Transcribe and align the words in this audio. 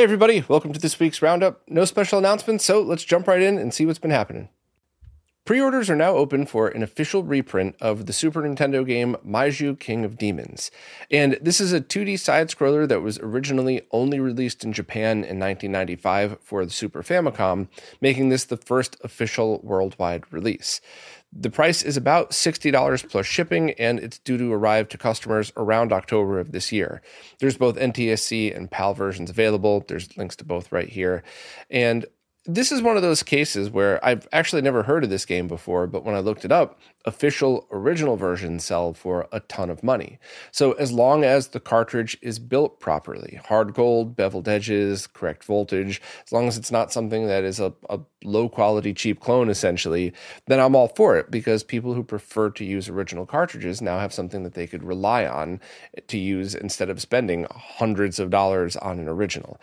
Hey, 0.00 0.04
everybody, 0.04 0.44
welcome 0.48 0.72
to 0.72 0.80
this 0.80 0.98
week's 0.98 1.20
roundup. 1.20 1.60
No 1.68 1.84
special 1.84 2.18
announcements, 2.18 2.64
so 2.64 2.80
let's 2.80 3.04
jump 3.04 3.28
right 3.28 3.42
in 3.42 3.58
and 3.58 3.74
see 3.74 3.84
what's 3.84 3.98
been 3.98 4.10
happening. 4.10 4.48
Pre 5.44 5.60
orders 5.60 5.90
are 5.90 5.94
now 5.96 6.14
open 6.14 6.46
for 6.46 6.68
an 6.68 6.82
official 6.82 7.22
reprint 7.22 7.76
of 7.82 8.06
the 8.06 8.14
Super 8.14 8.40
Nintendo 8.40 8.86
game 8.86 9.16
Majyūō 9.26 9.78
King 9.78 10.06
of 10.06 10.16
Demons. 10.16 10.70
And 11.10 11.38
this 11.42 11.60
is 11.60 11.74
a 11.74 11.82
2D 11.82 12.18
side 12.18 12.48
scroller 12.48 12.88
that 12.88 13.02
was 13.02 13.18
originally 13.18 13.82
only 13.90 14.20
released 14.20 14.64
in 14.64 14.72
Japan 14.72 15.18
in 15.18 15.38
1995 15.38 16.38
for 16.40 16.64
the 16.64 16.70
Super 16.70 17.02
Famicom, 17.02 17.68
making 18.00 18.30
this 18.30 18.44
the 18.44 18.56
first 18.56 18.96
official 19.04 19.60
worldwide 19.62 20.24
release. 20.32 20.80
The 21.32 21.50
price 21.50 21.82
is 21.82 21.96
about 21.96 22.30
$60 22.30 23.08
plus 23.08 23.24
shipping, 23.24 23.70
and 23.72 24.00
it's 24.00 24.18
due 24.18 24.36
to 24.36 24.52
arrive 24.52 24.88
to 24.88 24.98
customers 24.98 25.52
around 25.56 25.92
October 25.92 26.40
of 26.40 26.50
this 26.50 26.72
year. 26.72 27.02
There's 27.38 27.56
both 27.56 27.76
NTSC 27.76 28.54
and 28.54 28.70
PAL 28.70 28.94
versions 28.94 29.30
available. 29.30 29.84
There's 29.86 30.16
links 30.16 30.34
to 30.36 30.44
both 30.44 30.72
right 30.72 30.88
here. 30.88 31.22
And 31.70 32.06
this 32.46 32.72
is 32.72 32.80
one 32.80 32.96
of 32.96 33.02
those 33.02 33.22
cases 33.22 33.70
where 33.70 34.04
I've 34.04 34.26
actually 34.32 34.62
never 34.62 34.82
heard 34.82 35.04
of 35.04 35.10
this 35.10 35.26
game 35.26 35.46
before, 35.46 35.86
but 35.86 36.04
when 36.04 36.14
I 36.14 36.20
looked 36.20 36.44
it 36.44 36.50
up, 36.50 36.80
official 37.04 37.68
original 37.70 38.16
versions 38.16 38.64
sell 38.64 38.94
for 38.94 39.28
a 39.30 39.40
ton 39.40 39.68
of 39.68 39.84
money. 39.84 40.18
So 40.50 40.72
as 40.72 40.90
long 40.90 41.22
as 41.22 41.48
the 41.48 41.60
cartridge 41.60 42.16
is 42.22 42.38
built 42.38 42.80
properly, 42.80 43.40
hard 43.44 43.74
gold, 43.74 44.16
beveled 44.16 44.48
edges, 44.48 45.06
correct 45.06 45.44
voltage, 45.44 46.00
as 46.24 46.32
long 46.32 46.48
as 46.48 46.56
it's 46.56 46.72
not 46.72 46.92
something 46.92 47.26
that 47.26 47.44
is 47.44 47.60
a, 47.60 47.74
a 47.90 48.00
low 48.24 48.48
quality 48.48 48.92
cheap 48.92 49.20
clone 49.20 49.48
essentially, 49.48 50.12
then 50.46 50.60
I'm 50.60 50.76
all 50.76 50.88
for 50.88 51.16
it 51.16 51.30
because 51.30 51.62
people 51.62 51.94
who 51.94 52.02
prefer 52.02 52.50
to 52.50 52.64
use 52.64 52.88
original 52.88 53.26
cartridges 53.26 53.80
now 53.80 53.98
have 53.98 54.12
something 54.12 54.42
that 54.42 54.54
they 54.54 54.66
could 54.66 54.82
rely 54.82 55.26
on 55.26 55.60
to 56.08 56.18
use 56.18 56.54
instead 56.54 56.90
of 56.90 57.00
spending 57.00 57.46
hundreds 57.50 58.18
of 58.18 58.30
dollars 58.30 58.76
on 58.76 58.98
an 58.98 59.08
original 59.08 59.58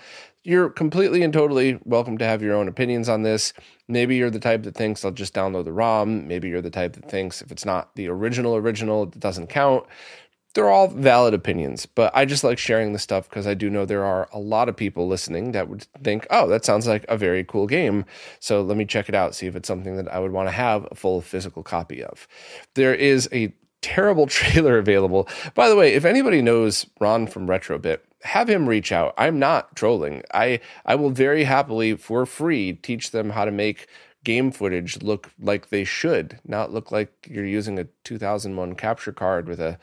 you're 0.48 0.70
completely 0.70 1.24
and 1.24 1.34
totally 1.34 1.78
welcome 1.84 2.18
to 2.18 2.24
have 2.24 2.42
your 2.42 2.56
own 2.56 2.70
opinions 2.70 3.10
on 3.10 3.22
this. 3.22 3.52
Maybe 3.90 4.16
you're 4.16 4.30
the 4.30 4.40
type 4.40 4.64
that 4.64 4.76
thinks 4.76 5.04
I'll 5.04 5.12
just 5.12 5.34
download 5.34 5.66
the 5.66 5.74
ROM. 5.74 6.26
Maybe 6.26 6.48
you're 6.48 6.62
the 6.62 6.70
type 6.70 6.94
that 6.94 7.12
thinks 7.12 7.42
if 7.42 7.52
it's 7.52 7.66
not 7.66 7.94
the 7.96 8.08
original 8.08 8.56
original, 8.56 9.04
it 9.04 9.20
doesn't 9.20 9.48
count. 9.48 9.86
They're 10.58 10.72
all 10.72 10.88
valid 10.88 11.36
opinions, 11.36 11.86
but 11.86 12.12
I 12.16 12.26
just 12.26 12.44
like 12.44 12.58
sharing 12.58 12.92
the 12.92 12.98
stuff 12.98 13.30
because 13.30 13.46
I 13.46 13.54
do 13.54 13.70
know 13.70 13.86
there 13.86 14.04
are 14.04 14.28
a 14.34 14.40
lot 14.40 14.70
of 14.70 14.76
people 14.76 15.08
listening 15.08 15.52
that 15.52 15.70
would 15.70 15.86
think, 16.04 16.26
oh, 16.32 16.48
that 16.48 16.66
sounds 16.66 16.88
like 16.88 17.06
a 17.08 17.16
very 17.16 17.44
cool 17.44 17.68
game. 17.68 18.06
So 18.40 18.64
let 18.64 18.76
me 18.76 18.84
check 18.84 19.08
it 19.08 19.14
out, 19.14 19.36
see 19.36 19.46
if 19.46 19.56
it's 19.56 19.68
something 19.68 19.98
that 19.98 20.12
I 20.12 20.18
would 20.18 20.32
want 20.32 20.48
to 20.48 20.52
have 20.52 20.88
a 20.90 20.96
full 20.96 21.22
physical 21.22 21.62
copy 21.62 22.04
of. 22.04 22.28
There 22.74 22.96
is 22.96 23.30
a 23.32 23.54
terrible 23.84 24.26
trailer 24.38 24.80
available. 24.80 25.30
By 25.54 25.70
the 25.70 25.76
way, 25.76 25.94
if 25.94 26.06
anybody 26.06 26.42
knows 26.42 26.88
Ron 27.00 27.28
from 27.28 27.46
Retrobit, 27.48 28.00
have 28.24 28.50
him 28.50 28.68
reach 28.68 28.92
out. 28.92 29.14
I'm 29.16 29.38
not 29.38 29.76
trolling. 29.76 30.24
I 30.34 30.60
I 30.88 30.96
will 30.96 31.12
very 31.12 31.44
happily 31.44 31.96
for 31.96 32.26
free 32.26 32.74
teach 32.74 33.12
them 33.12 33.30
how 33.30 33.46
to 33.46 33.52
make 33.52 33.86
game 34.24 34.52
footage 34.52 35.04
look 35.04 35.32
like 35.40 35.70
they 35.70 35.84
should, 35.84 36.40
not 36.44 36.74
look 36.74 36.92
like 36.92 37.28
you're 37.30 37.46
using 37.46 37.78
a 37.78 37.88
2001 38.04 38.74
capture 38.74 39.14
card 39.14 39.48
with 39.48 39.60
a 39.60 39.78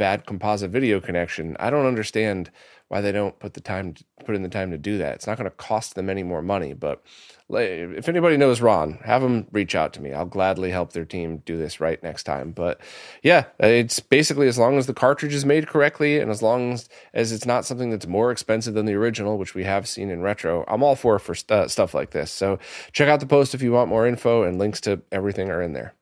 bad 0.00 0.24
composite 0.24 0.70
video 0.70 0.98
connection. 0.98 1.54
I 1.60 1.68
don't 1.68 1.84
understand 1.84 2.50
why 2.88 3.02
they 3.02 3.12
don't 3.12 3.38
put 3.38 3.52
the 3.52 3.60
time 3.60 3.92
to, 3.92 4.04
put 4.24 4.34
in 4.34 4.42
the 4.42 4.48
time 4.48 4.70
to 4.70 4.78
do 4.78 4.96
that. 4.96 5.14
It's 5.14 5.26
not 5.26 5.36
going 5.36 5.48
to 5.48 5.54
cost 5.54 5.94
them 5.94 6.08
any 6.08 6.22
more 6.22 6.40
money, 6.40 6.72
but 6.72 7.04
if 7.50 8.08
anybody 8.08 8.38
knows 8.38 8.62
Ron, 8.62 8.94
have 9.04 9.20
them 9.20 9.46
reach 9.52 9.74
out 9.74 9.92
to 9.92 10.00
me. 10.00 10.14
I'll 10.14 10.24
gladly 10.24 10.70
help 10.70 10.94
their 10.94 11.04
team 11.04 11.42
do 11.44 11.58
this 11.58 11.80
right 11.80 12.02
next 12.02 12.22
time. 12.22 12.52
But 12.52 12.80
yeah, 13.22 13.44
it's 13.58 14.00
basically 14.00 14.48
as 14.48 14.56
long 14.56 14.78
as 14.78 14.86
the 14.86 14.94
cartridge 14.94 15.34
is 15.34 15.44
made 15.44 15.66
correctly 15.68 16.18
and 16.18 16.30
as 16.30 16.40
long 16.40 16.72
as, 16.72 16.88
as 17.12 17.30
it's 17.30 17.44
not 17.44 17.66
something 17.66 17.90
that's 17.90 18.06
more 18.06 18.30
expensive 18.30 18.72
than 18.72 18.86
the 18.86 18.94
original, 18.94 19.36
which 19.36 19.54
we 19.54 19.64
have 19.64 19.86
seen 19.86 20.08
in 20.08 20.22
retro, 20.22 20.64
I'm 20.66 20.82
all 20.82 20.96
for 20.96 21.18
for 21.18 21.34
st- 21.34 21.50
uh, 21.50 21.68
stuff 21.68 21.92
like 21.92 22.12
this. 22.12 22.30
So 22.30 22.58
check 22.92 23.10
out 23.10 23.20
the 23.20 23.26
post 23.26 23.54
if 23.54 23.60
you 23.60 23.72
want 23.72 23.90
more 23.90 24.06
info 24.06 24.44
and 24.44 24.58
links 24.58 24.80
to 24.80 25.02
everything 25.12 25.50
are 25.50 25.60
in 25.60 25.74
there. 25.74 25.92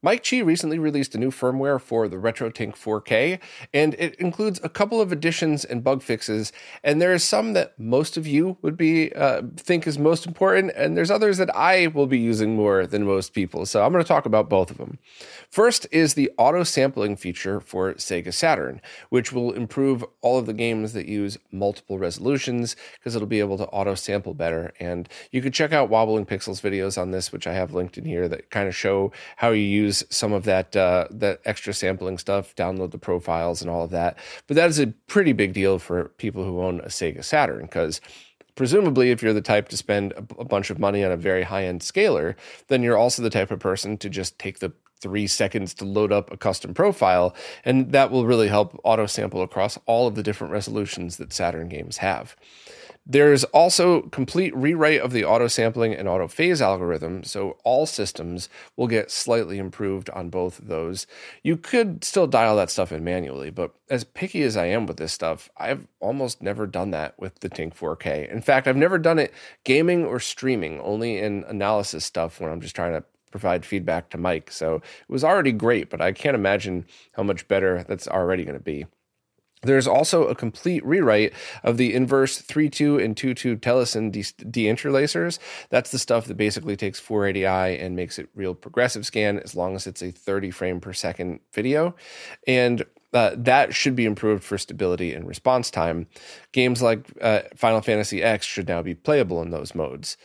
Mike 0.00 0.24
Chi 0.24 0.38
recently 0.38 0.78
released 0.78 1.16
a 1.16 1.18
new 1.18 1.32
firmware 1.32 1.80
for 1.80 2.06
the 2.06 2.18
RetroTink 2.18 2.76
4K, 2.76 3.40
and 3.74 3.94
it 3.94 4.14
includes 4.16 4.60
a 4.62 4.68
couple 4.68 5.00
of 5.00 5.10
additions 5.10 5.64
and 5.64 5.82
bug 5.82 6.02
fixes. 6.02 6.52
And 6.84 7.02
there 7.02 7.12
is 7.12 7.24
some 7.24 7.52
that 7.54 7.76
most 7.80 8.16
of 8.16 8.24
you 8.24 8.58
would 8.62 8.76
be 8.76 9.12
uh, 9.14 9.42
think 9.56 9.88
is 9.88 9.98
most 9.98 10.24
important, 10.24 10.72
and 10.76 10.96
there's 10.96 11.10
others 11.10 11.38
that 11.38 11.52
I 11.52 11.88
will 11.88 12.06
be 12.06 12.18
using 12.18 12.54
more 12.54 12.86
than 12.86 13.06
most 13.06 13.34
people. 13.34 13.66
So 13.66 13.84
I'm 13.84 13.90
going 13.90 14.04
to 14.04 14.06
talk 14.06 14.24
about 14.24 14.48
both 14.48 14.70
of 14.70 14.76
them. 14.76 14.98
First 15.50 15.88
is 15.90 16.14
the 16.14 16.30
auto 16.38 16.62
sampling 16.62 17.16
feature 17.16 17.58
for 17.58 17.94
Sega 17.94 18.32
Saturn, 18.32 18.80
which 19.08 19.32
will 19.32 19.52
improve 19.52 20.04
all 20.20 20.38
of 20.38 20.46
the 20.46 20.52
games 20.52 20.92
that 20.92 21.06
use 21.06 21.38
multiple 21.50 21.98
resolutions 21.98 22.76
because 22.92 23.16
it'll 23.16 23.26
be 23.26 23.40
able 23.40 23.58
to 23.58 23.66
auto 23.66 23.96
sample 23.96 24.34
better. 24.34 24.72
And 24.78 25.08
you 25.32 25.42
can 25.42 25.50
check 25.50 25.72
out 25.72 25.90
Wobbling 25.90 26.26
Pixels 26.26 26.60
videos 26.60 27.00
on 27.00 27.10
this, 27.10 27.32
which 27.32 27.48
I 27.48 27.54
have 27.54 27.74
linked 27.74 27.98
in 27.98 28.04
here, 28.04 28.28
that 28.28 28.50
kind 28.50 28.68
of 28.68 28.76
show 28.76 29.10
how 29.38 29.50
you 29.50 29.62
use 29.62 29.87
use 29.88 30.04
some 30.10 30.32
of 30.32 30.44
that 30.44 30.76
uh, 30.76 31.06
that 31.10 31.40
extra 31.44 31.72
sampling 31.72 32.18
stuff, 32.18 32.54
download 32.54 32.90
the 32.90 32.98
profiles 32.98 33.62
and 33.62 33.70
all 33.70 33.84
of 33.84 33.90
that. 33.90 34.16
But 34.46 34.56
that 34.56 34.68
is 34.68 34.78
a 34.78 34.88
pretty 35.06 35.32
big 35.32 35.52
deal 35.52 35.78
for 35.78 36.08
people 36.18 36.44
who 36.44 36.62
own 36.62 36.80
a 36.80 36.88
Sega 36.88 37.24
Saturn 37.24 37.62
because 37.62 38.00
presumably 38.54 39.10
if 39.10 39.22
you're 39.22 39.32
the 39.32 39.40
type 39.40 39.68
to 39.68 39.76
spend 39.76 40.12
a, 40.16 40.44
bunch 40.44 40.68
of 40.68 40.80
money 40.80 41.04
on 41.04 41.12
a 41.12 41.16
very 41.16 41.44
high 41.44 41.64
end 41.64 41.82
scaler, 41.82 42.36
then 42.66 42.82
you're 42.82 42.98
also 42.98 43.22
the 43.22 43.30
type 43.30 43.50
of 43.50 43.60
person 43.60 43.96
to 43.96 44.10
just 44.10 44.38
take 44.38 44.58
the 44.58 44.72
three 45.00 45.28
seconds 45.28 45.74
to 45.74 45.84
load 45.84 46.10
up 46.10 46.32
a 46.32 46.36
custom 46.36 46.74
profile, 46.74 47.34
and 47.64 47.92
that 47.92 48.10
will 48.10 48.26
really 48.26 48.48
help 48.48 48.78
auto 48.82 49.06
sample 49.06 49.42
across 49.42 49.78
all 49.86 50.08
of 50.08 50.16
the 50.16 50.24
different 50.24 50.52
resolutions 50.52 51.18
that 51.18 51.32
Saturn 51.32 51.68
games 51.68 51.98
have. 51.98 52.34
There's 53.10 53.44
also 53.44 54.02
complete 54.02 54.54
rewrite 54.54 55.00
of 55.00 55.12
the 55.12 55.24
auto 55.24 55.46
sampling 55.46 55.94
and 55.94 56.06
auto 56.06 56.28
phase 56.28 56.60
algorithm, 56.60 57.24
so 57.24 57.56
all 57.64 57.86
systems 57.86 58.50
will 58.76 58.86
get 58.86 59.10
slightly 59.10 59.56
improved 59.56 60.10
on 60.10 60.28
both 60.28 60.58
of 60.58 60.68
those. 60.68 61.06
You 61.42 61.56
could 61.56 62.04
still 62.04 62.26
dial 62.26 62.54
that 62.56 62.68
stuff 62.68 62.92
in 62.92 63.02
manually, 63.02 63.48
but 63.48 63.74
as 63.88 64.04
picky 64.04 64.42
as 64.42 64.58
I 64.58 64.66
am 64.66 64.84
with 64.84 64.98
this 64.98 65.14
stuff, 65.14 65.48
I've 65.56 65.86
almost 66.00 66.42
never 66.42 66.66
done 66.66 66.90
that 66.90 67.18
with 67.18 67.40
the 67.40 67.48
Tink 67.48 67.74
4K. 67.74 68.30
In 68.30 68.42
fact, 68.42 68.66
I've 68.68 68.76
never 68.76 68.98
done 68.98 69.18
it 69.18 69.32
gaming 69.64 70.04
or 70.04 70.20
streaming, 70.20 70.78
only 70.80 71.16
in 71.16 71.44
analysis 71.48 72.04
stuff 72.04 72.40
when 72.40 72.52
I'm 72.52 72.60
just 72.60 72.76
trying 72.76 72.92
to 72.92 73.04
provide 73.30 73.64
feedback 73.64 74.10
to 74.10 74.18
Mike. 74.18 74.52
So 74.52 74.76
it 74.76 74.82
was 75.08 75.24
already 75.24 75.52
great, 75.52 75.88
but 75.88 76.02
I 76.02 76.12
can't 76.12 76.34
imagine 76.34 76.84
how 77.12 77.22
much 77.22 77.48
better 77.48 77.86
that's 77.88 78.06
already 78.06 78.44
going 78.44 78.58
to 78.58 78.62
be. 78.62 78.84
There's 79.62 79.88
also 79.88 80.26
a 80.26 80.34
complete 80.34 80.84
rewrite 80.84 81.32
of 81.64 81.76
the 81.76 81.94
inverse 81.94 82.40
3.2 82.40 83.02
and 83.02 83.16
2.2 83.16 83.58
telecine 83.58 84.12
de- 84.12 84.22
deinterlacers. 84.22 85.38
That's 85.70 85.90
the 85.90 85.98
stuff 85.98 86.26
that 86.26 86.36
basically 86.36 86.76
takes 86.76 87.00
480i 87.00 87.82
and 87.82 87.96
makes 87.96 88.18
it 88.18 88.28
real 88.34 88.54
progressive 88.54 89.04
scan 89.04 89.38
as 89.38 89.56
long 89.56 89.74
as 89.74 89.86
it's 89.86 90.02
a 90.02 90.10
30 90.10 90.50
frame 90.50 90.80
per 90.80 90.92
second 90.92 91.40
video. 91.52 91.94
And 92.46 92.84
uh, 93.12 93.30
that 93.36 93.74
should 93.74 93.96
be 93.96 94.04
improved 94.04 94.44
for 94.44 94.58
stability 94.58 95.14
and 95.14 95.26
response 95.26 95.70
time. 95.70 96.06
Games 96.52 96.82
like 96.82 97.06
uh, 97.20 97.40
Final 97.56 97.80
Fantasy 97.80 98.22
X 98.22 98.44
should 98.44 98.68
now 98.68 98.82
be 98.82 98.94
playable 98.94 99.40
in 99.40 99.50
those 99.50 99.74
modes. 99.74 100.16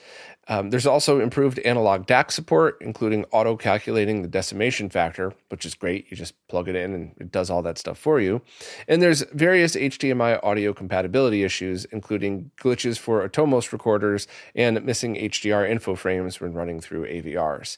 Um, 0.47 0.71
there's 0.71 0.85
also 0.85 1.21
improved 1.21 1.59
analog 1.59 2.05
DAC 2.05 2.31
support, 2.31 2.77
including 2.81 3.23
auto 3.31 3.55
calculating 3.55 4.21
the 4.21 4.27
decimation 4.27 4.89
factor, 4.89 5.33
which 5.49 5.65
is 5.65 5.73
great. 5.73 6.07
You 6.09 6.17
just 6.17 6.35
plug 6.47 6.67
it 6.67 6.75
in 6.75 6.93
and 6.93 7.15
it 7.17 7.31
does 7.31 7.49
all 7.49 7.61
that 7.61 7.77
stuff 7.77 7.97
for 7.97 8.19
you. 8.19 8.41
And 8.87 9.01
there's 9.01 9.21
various 9.31 9.75
HDMI 9.75 10.39
audio 10.43 10.73
compatibility 10.73 11.43
issues, 11.43 11.85
including 11.85 12.51
glitches 12.57 12.97
for 12.97 13.27
Atomos 13.27 13.71
recorders 13.71 14.27
and 14.53 14.83
missing 14.83 15.15
HDR 15.15 15.69
info 15.69 15.95
frames 15.95 16.41
when 16.41 16.53
running 16.53 16.81
through 16.81 17.07
AVRs. 17.07 17.77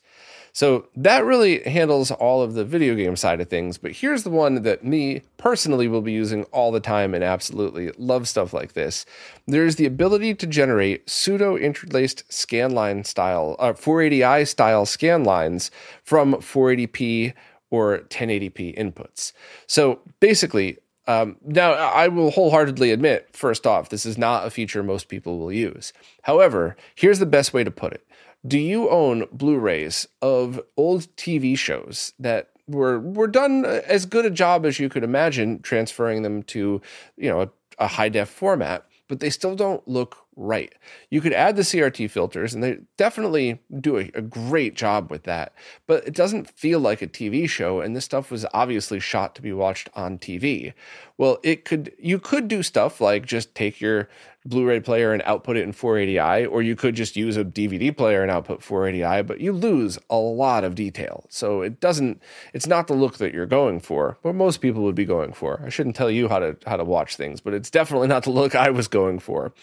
So 0.56 0.88
that 0.96 1.26
really 1.26 1.62
handles 1.64 2.12
all 2.12 2.42
of 2.42 2.54
the 2.54 2.64
video 2.64 2.96
game 2.96 3.18
side 3.18 3.42
of 3.42 3.50
things. 3.50 3.78
But 3.78 3.92
here's 3.92 4.24
the 4.24 4.30
one 4.30 4.64
that 4.64 4.86
me 4.86 5.22
personally 5.36 5.90
will 5.90 6.02
be 6.02 6.14
using 6.14 6.46
all 6.46 6.72
the 6.72 6.80
time 6.80 7.14
and 7.14 7.26
absolutely 7.26 7.92
love 7.98 8.26
stuff 8.26 8.54
like 8.54 8.72
this. 8.72 9.06
There's 9.46 9.76
the 9.76 9.86
ability 9.86 10.34
to 10.36 10.48
generate 10.48 11.10
pseudo 11.10 11.58
interlaced 11.58 12.32
scanline 12.56 13.06
style, 13.06 13.56
uh, 13.60 13.74
480i 13.74 14.48
style 14.48 14.86
scan 14.86 15.24
lines 15.24 15.72
from 16.04 16.36
480p 16.36 17.34
or 17.72 18.00
1080p 18.10 18.78
inputs. 18.78 19.34
So 19.68 20.00
basically, 20.20 20.78
um, 21.08 21.38
now, 21.44 21.74
I 21.74 22.08
will 22.08 22.32
wholeheartedly 22.32 22.92
admit, 22.92 23.30
first 23.32 23.68
off, 23.68 23.90
this 23.90 24.06
is 24.06 24.18
not 24.18 24.48
a 24.48 24.50
feature 24.50 24.82
most 24.82 25.08
people 25.08 25.38
will 25.38 25.52
use. 25.52 25.94
However, 26.24 26.76
here's 26.96 27.20
the 27.20 27.28
best 27.28 27.54
way 27.54 27.64
to 27.64 27.72
put 27.72 27.94
it 27.94 28.06
do 28.48 28.60
you 28.60 28.90
own 28.90 29.26
Blu-rays 29.32 30.08
of 30.22 30.62
old 30.78 31.04
TV 31.16 31.58
shows 31.58 32.14
that 32.20 32.50
were 32.68 33.00
were 33.00 33.28
done 33.28 33.66
as 33.66 34.06
good 34.06 34.26
a 34.26 34.30
job 34.30 34.66
as 34.66 34.80
you 34.80 34.90
could 34.90 35.04
imagine 35.04 35.62
transferring 35.62 36.24
them 36.24 36.44
to, 36.44 36.82
you 37.18 37.30
know, 37.30 37.42
a, 37.42 37.50
a 37.80 37.88
high 37.88 38.10
def 38.10 38.30
format, 38.30 38.86
but 39.08 39.20
they 39.20 39.30
still 39.30 39.56
don't 39.56 39.88
look 39.88 40.25
right. 40.36 40.74
You 41.10 41.22
could 41.22 41.34
add 41.34 41.56
the 41.56 41.62
CRT 41.62 42.10
filters, 42.10 42.54
and 42.54 42.64
they 42.64 42.80
definitely 42.98 43.60
do 43.80 43.98
a, 43.98 44.12
a, 44.14 44.22
great 44.22 44.76
job 44.76 45.10
with 45.10 45.24
that. 45.24 45.54
But 45.88 46.08
it 46.08 46.14
doesn't 46.14 46.50
feel 46.50 46.80
like 46.80 47.02
a 47.02 47.08
TV 47.08 47.50
show, 47.50 47.82
and 47.82 47.96
this 47.96 48.06
stuff 48.06 48.32
was 48.32 48.46
obviously 48.54 49.00
shot 49.00 49.36
to 49.36 49.42
be 49.42 49.54
watched 49.54 49.90
on 49.96 50.18
TV. 50.18 50.74
Well, 51.18 51.38
it 51.44 51.64
could 51.64 51.94
you 51.98 52.20
could 52.20 52.48
do 52.48 52.62
stuff 52.62 53.00
like 53.00 53.26
just 53.26 53.56
take 53.56 53.80
your 53.80 54.10
Blu-ray 54.48 54.82
player 54.82 55.12
and 55.12 55.24
output 55.24 55.58
it 55.58 55.64
in 55.64 55.74
480i, 55.74 56.48
or 56.50 56.62
you 56.62 56.76
could 56.76 56.94
just 56.94 57.16
use 57.16 57.36
a 57.36 57.44
DVD 57.44 57.96
player 57.96 58.22
and 58.22 58.30
output 58.30 58.60
480i, 58.60 59.26
but 59.26 59.40
you 59.40 59.52
lose 59.52 59.98
a 60.08 60.18
lot 60.18 60.64
of 60.64 60.76
detail. 60.76 61.26
So 61.30 61.62
it 61.62 61.80
doesn't 61.80 62.22
it's 62.54 62.68
not 62.68 62.88
the 62.88 62.94
look 62.94 63.18
that 63.18 63.34
you're 63.34 63.46
going 63.46 63.80
for, 63.80 64.18
but 64.22 64.36
most 64.36 64.58
people 64.58 64.84
would 64.84 64.94
be 64.94 65.06
going 65.06 65.34
for. 65.34 65.62
I 65.66 65.70
shouldn't 65.70 65.96
tell 65.96 66.12
you 66.12 66.28
how 66.28 66.40
to 66.40 66.58
how 66.68 66.76
to 66.76 66.84
watch 66.84 67.16
things, 67.16 67.40
but 67.42 67.54
it's 67.54 67.70
definitely 67.70 68.08
not 68.16 68.24
the 68.24 68.32
look 68.32 68.54
I 68.54 68.70
was 68.70 68.88
going 68.88 69.20
for. 69.20 69.54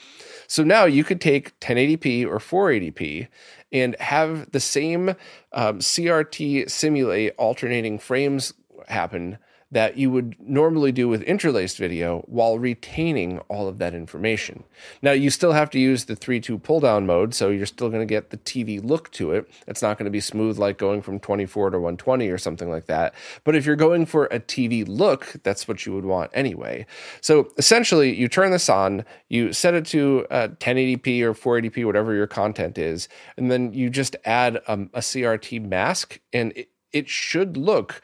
So 0.48 0.64
now 0.64 0.84
you 0.84 1.04
could 1.04 1.20
take 1.20 1.58
1080p 1.60 2.26
or 2.26 2.38
480p 2.38 3.28
and 3.72 3.96
have 4.00 4.50
the 4.50 4.60
same 4.60 5.10
um, 5.52 5.78
CRT 5.78 6.70
simulate 6.70 7.34
alternating 7.38 7.98
frames 7.98 8.52
happen 8.88 9.38
that 9.72 9.96
you 9.96 10.10
would 10.10 10.36
normally 10.38 10.92
do 10.92 11.08
with 11.08 11.22
interlaced 11.22 11.78
video 11.78 12.20
while 12.26 12.58
retaining 12.58 13.38
all 13.48 13.66
of 13.66 13.78
that 13.78 13.94
information. 13.94 14.64
Now, 15.00 15.12
you 15.12 15.30
still 15.30 15.52
have 15.52 15.70
to 15.70 15.78
use 15.78 16.04
the 16.04 16.14
3 16.14 16.40
2 16.40 16.58
pull 16.58 16.78
down 16.78 17.06
mode, 17.06 17.34
so 17.34 17.48
you're 17.48 17.66
still 17.66 17.88
going 17.88 18.06
to 18.06 18.06
get 18.06 18.30
the 18.30 18.36
TV 18.36 18.84
look 18.84 19.10
to 19.12 19.32
it. 19.32 19.50
It's 19.66 19.80
not 19.80 19.96
going 19.96 20.04
to 20.04 20.10
be 20.10 20.20
smooth 20.20 20.58
like 20.58 20.76
going 20.76 21.00
from 21.00 21.18
24 21.18 21.70
to 21.70 21.78
120 21.78 22.28
or 22.28 22.36
something 22.38 22.70
like 22.70 22.86
that. 22.86 23.14
But 23.44 23.56
if 23.56 23.64
you're 23.64 23.74
going 23.74 24.04
for 24.04 24.26
a 24.26 24.38
TV 24.38 24.84
look, 24.86 25.32
that's 25.42 25.66
what 25.66 25.86
you 25.86 25.94
would 25.94 26.04
want 26.04 26.30
anyway. 26.34 26.84
So 27.22 27.50
essentially, 27.56 28.14
you 28.14 28.28
turn 28.28 28.50
this 28.50 28.68
on, 28.68 29.06
you 29.30 29.54
set 29.54 29.72
it 29.72 29.86
to 29.86 30.26
uh, 30.30 30.48
1080p 30.48 31.22
or 31.22 31.32
480p, 31.32 31.86
whatever 31.86 32.14
your 32.14 32.26
content 32.26 32.76
is, 32.76 33.08
and 33.38 33.50
then 33.50 33.72
you 33.72 33.88
just 33.88 34.16
add 34.26 34.60
um, 34.68 34.90
a 34.92 35.00
CRT 35.00 35.66
mask, 35.66 36.20
and 36.34 36.52
it, 36.54 36.68
it 36.92 37.08
should 37.08 37.56
look 37.56 38.02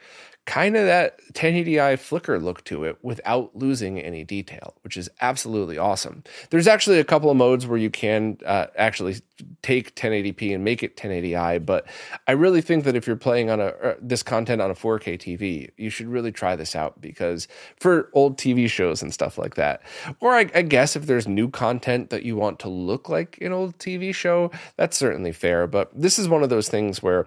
kind 0.48 0.78
of 0.78 0.86
that 0.86 1.20
1080i 1.34 1.98
flicker 1.98 2.38
look 2.38 2.64
to 2.64 2.84
it 2.84 2.96
without 3.02 3.54
losing 3.54 4.00
any 4.00 4.24
detail, 4.24 4.74
which 4.80 4.96
is 4.96 5.10
absolutely 5.20 5.76
awesome. 5.76 6.24
There's 6.48 6.66
actually 6.66 6.98
a 6.98 7.04
couple 7.04 7.30
of 7.30 7.36
modes 7.36 7.66
where 7.66 7.76
you 7.76 7.90
can 7.90 8.38
uh, 8.46 8.68
actually 8.74 9.16
take 9.60 9.94
1080p 9.94 10.54
and 10.54 10.64
make 10.64 10.82
it 10.82 10.96
1080i, 10.96 11.64
but 11.66 11.86
I 12.26 12.32
really 12.32 12.62
think 12.62 12.84
that 12.84 12.96
if 12.96 13.06
you're 13.06 13.14
playing 13.14 13.50
on 13.50 13.60
a 13.60 13.66
uh, 13.66 13.94
this 14.00 14.22
content 14.22 14.62
on 14.62 14.70
a 14.70 14.74
4K 14.74 15.18
TV, 15.18 15.70
you 15.76 15.90
should 15.90 16.08
really 16.08 16.32
try 16.32 16.56
this 16.56 16.74
out 16.74 16.98
because 16.98 17.46
for 17.78 18.08
old 18.14 18.38
TV 18.38 18.70
shows 18.70 19.02
and 19.02 19.12
stuff 19.12 19.36
like 19.36 19.54
that, 19.56 19.82
or 20.18 20.32
I, 20.32 20.50
I 20.54 20.62
guess 20.62 20.96
if 20.96 21.04
there's 21.04 21.28
new 21.28 21.50
content 21.50 22.08
that 22.08 22.22
you 22.22 22.36
want 22.36 22.58
to 22.60 22.70
look 22.70 23.10
like 23.10 23.36
an 23.42 23.52
old 23.52 23.76
TV 23.76 24.14
show, 24.14 24.50
that's 24.76 24.96
certainly 24.96 25.32
fair. 25.32 25.66
But 25.66 25.90
this 25.94 26.18
is 26.18 26.26
one 26.26 26.42
of 26.42 26.48
those 26.48 26.70
things 26.70 27.02
where 27.02 27.26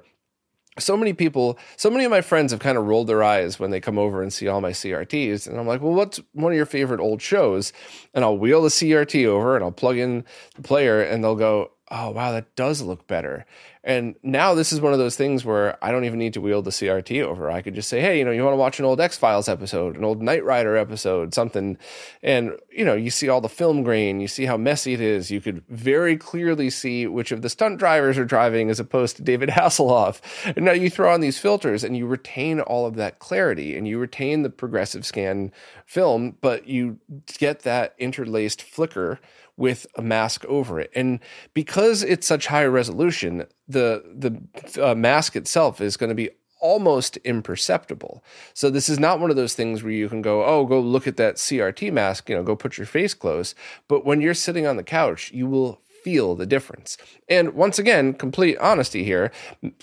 so 0.80 0.96
many 0.96 1.14
people, 1.14 1.60
so 1.76 1.90
many 1.90 2.06
of 2.06 2.12
my 2.12 2.22
friends 2.22 2.52
have 2.52 2.62
kind 2.62 2.78
of 2.78 2.86
rolled 2.86 3.08
their 3.08 3.24
eyes 3.24 3.60
when 3.60 3.72
they 3.72 3.82
come 3.82 3.98
over 3.98 4.22
and 4.22 4.32
see 4.32 4.48
all 4.48 4.62
my 4.62 4.72
CRTs. 4.72 5.48
And 5.48 5.60
I'm 5.60 5.68
like, 5.68 5.82
well, 5.82 5.94
what's 5.94 6.22
one 6.34 6.52
of 6.52 6.56
your 6.56 6.66
favorite 6.66 7.02
old 7.02 7.22
shows? 7.22 7.74
And 8.14 8.24
I'll 8.24 8.38
wheel 8.38 8.62
the 8.62 8.70
CRT 8.70 9.26
over 9.26 9.56
and 9.56 9.64
I'll 9.64 9.72
plug 9.72 9.98
in 9.98 10.24
the 10.56 10.62
player 10.62 11.02
and 11.02 11.24
they'll 11.24 11.36
go, 11.36 11.72
oh, 11.92 12.10
wow, 12.10 12.32
that 12.32 12.56
does 12.56 12.82
look 12.82 13.06
better. 13.06 13.46
And 13.84 14.16
now 14.24 14.54
this 14.54 14.72
is 14.72 14.80
one 14.80 14.94
of 14.94 15.00
those 15.00 15.18
things 15.18 15.44
where 15.44 15.78
I 15.84 15.92
don't 15.92 16.06
even 16.06 16.20
need 16.20 16.34
to 16.34 16.42
wheel 16.42 16.62
the 16.62 16.70
CRT 16.70 17.22
over. 17.24 17.52
I 17.52 17.62
could 17.62 17.76
just 17.76 17.90
say, 17.90 18.00
hey, 18.00 18.18
you 18.18 18.24
know, 18.24 18.32
you 18.32 18.44
want 18.44 18.54
to 18.54 18.60
watch 18.60 18.80
an 18.80 18.86
old 18.86 19.02
X 19.02 19.18
Files 19.18 19.50
episode, 19.50 19.98
an 19.98 20.06
old 20.06 20.22
Knight 20.22 20.46
Rider 20.46 20.78
episode, 20.78 21.34
something. 21.34 21.78
And, 22.24 22.58
you 22.72 22.86
know, 22.86 22.94
you 22.94 23.10
see 23.10 23.28
all 23.28 23.42
the 23.42 23.50
film 23.50 23.84
grain, 23.84 24.22
you 24.22 24.28
see 24.28 24.46
how 24.46 24.56
messy 24.56 24.94
it 24.94 25.02
is. 25.02 25.32
You 25.32 25.42
could 25.42 25.64
very 25.68 26.16
clearly 26.16 26.70
see 26.70 27.08
which 27.08 27.32
of 27.32 27.42
the 27.42 27.50
stunt 27.50 27.78
drivers 27.78 28.18
are 28.18 28.26
driving 28.26 28.70
as 28.70 28.80
opposed 28.80 29.18
to 29.18 29.24
David 29.24 29.50
Hasselhoff. 29.52 30.22
And 30.56 30.64
now 30.64 30.74
you 30.74 30.90
throw 30.90 31.14
on 31.14 31.20
these 31.20 31.40
filters 31.40 31.84
and 31.84 31.98
you 31.98 32.06
retain 32.06 32.62
all 32.62 32.86
of 32.86 32.96
that 32.96 33.20
clarity 33.20 33.76
and 33.76 33.88
you 33.88 34.00
retain 34.00 34.44
the 34.44 34.50
progressive 34.50 35.06
scan 35.06 35.52
film, 35.86 36.38
but 36.40 36.68
you 36.68 37.00
get 37.38 37.64
that 37.64 37.96
interlaced 37.98 38.62
flicker 38.62 39.20
with 39.62 39.86
a 39.96 40.02
mask 40.02 40.44
over 40.46 40.80
it. 40.80 40.90
And 40.96 41.20
because 41.54 42.02
it's 42.02 42.26
such 42.26 42.48
high 42.48 42.66
resolution, 42.66 43.46
the 43.68 44.04
the 44.18 44.84
uh, 44.84 44.96
mask 44.96 45.36
itself 45.36 45.80
is 45.80 45.98
going 45.98 46.10
to 46.10 46.16
be 46.16 46.32
almost 46.60 47.18
imperceptible. 47.18 48.24
So 48.56 48.72
this 48.72 48.90
is 48.90 49.00
not 49.00 49.20
one 49.20 49.30
of 49.30 49.36
those 49.36 49.54
things 49.54 49.84
where 49.84 49.92
you 49.92 50.10
can 50.10 50.24
go, 50.24 50.44
"Oh, 50.44 50.66
go 50.66 50.80
look 50.80 51.06
at 51.08 51.18
that 51.18 51.36
CRT 51.36 51.94
mask, 51.94 52.28
you 52.28 52.36
know, 52.36 52.42
go 52.42 52.56
put 52.56 52.80
your 52.80 52.88
face 52.88 53.14
close." 53.14 53.54
But 53.88 54.04
when 54.04 54.20
you're 54.20 54.34
sitting 54.34 54.66
on 54.66 54.78
the 54.78 54.84
couch, 54.84 55.32
you 55.32 55.46
will 55.46 55.80
feel 56.04 56.36
the 56.36 56.46
difference. 56.46 56.98
And 57.30 57.54
once 57.54 57.80
again, 57.80 58.14
complete 58.14 58.58
honesty 58.58 59.04
here. 59.04 59.32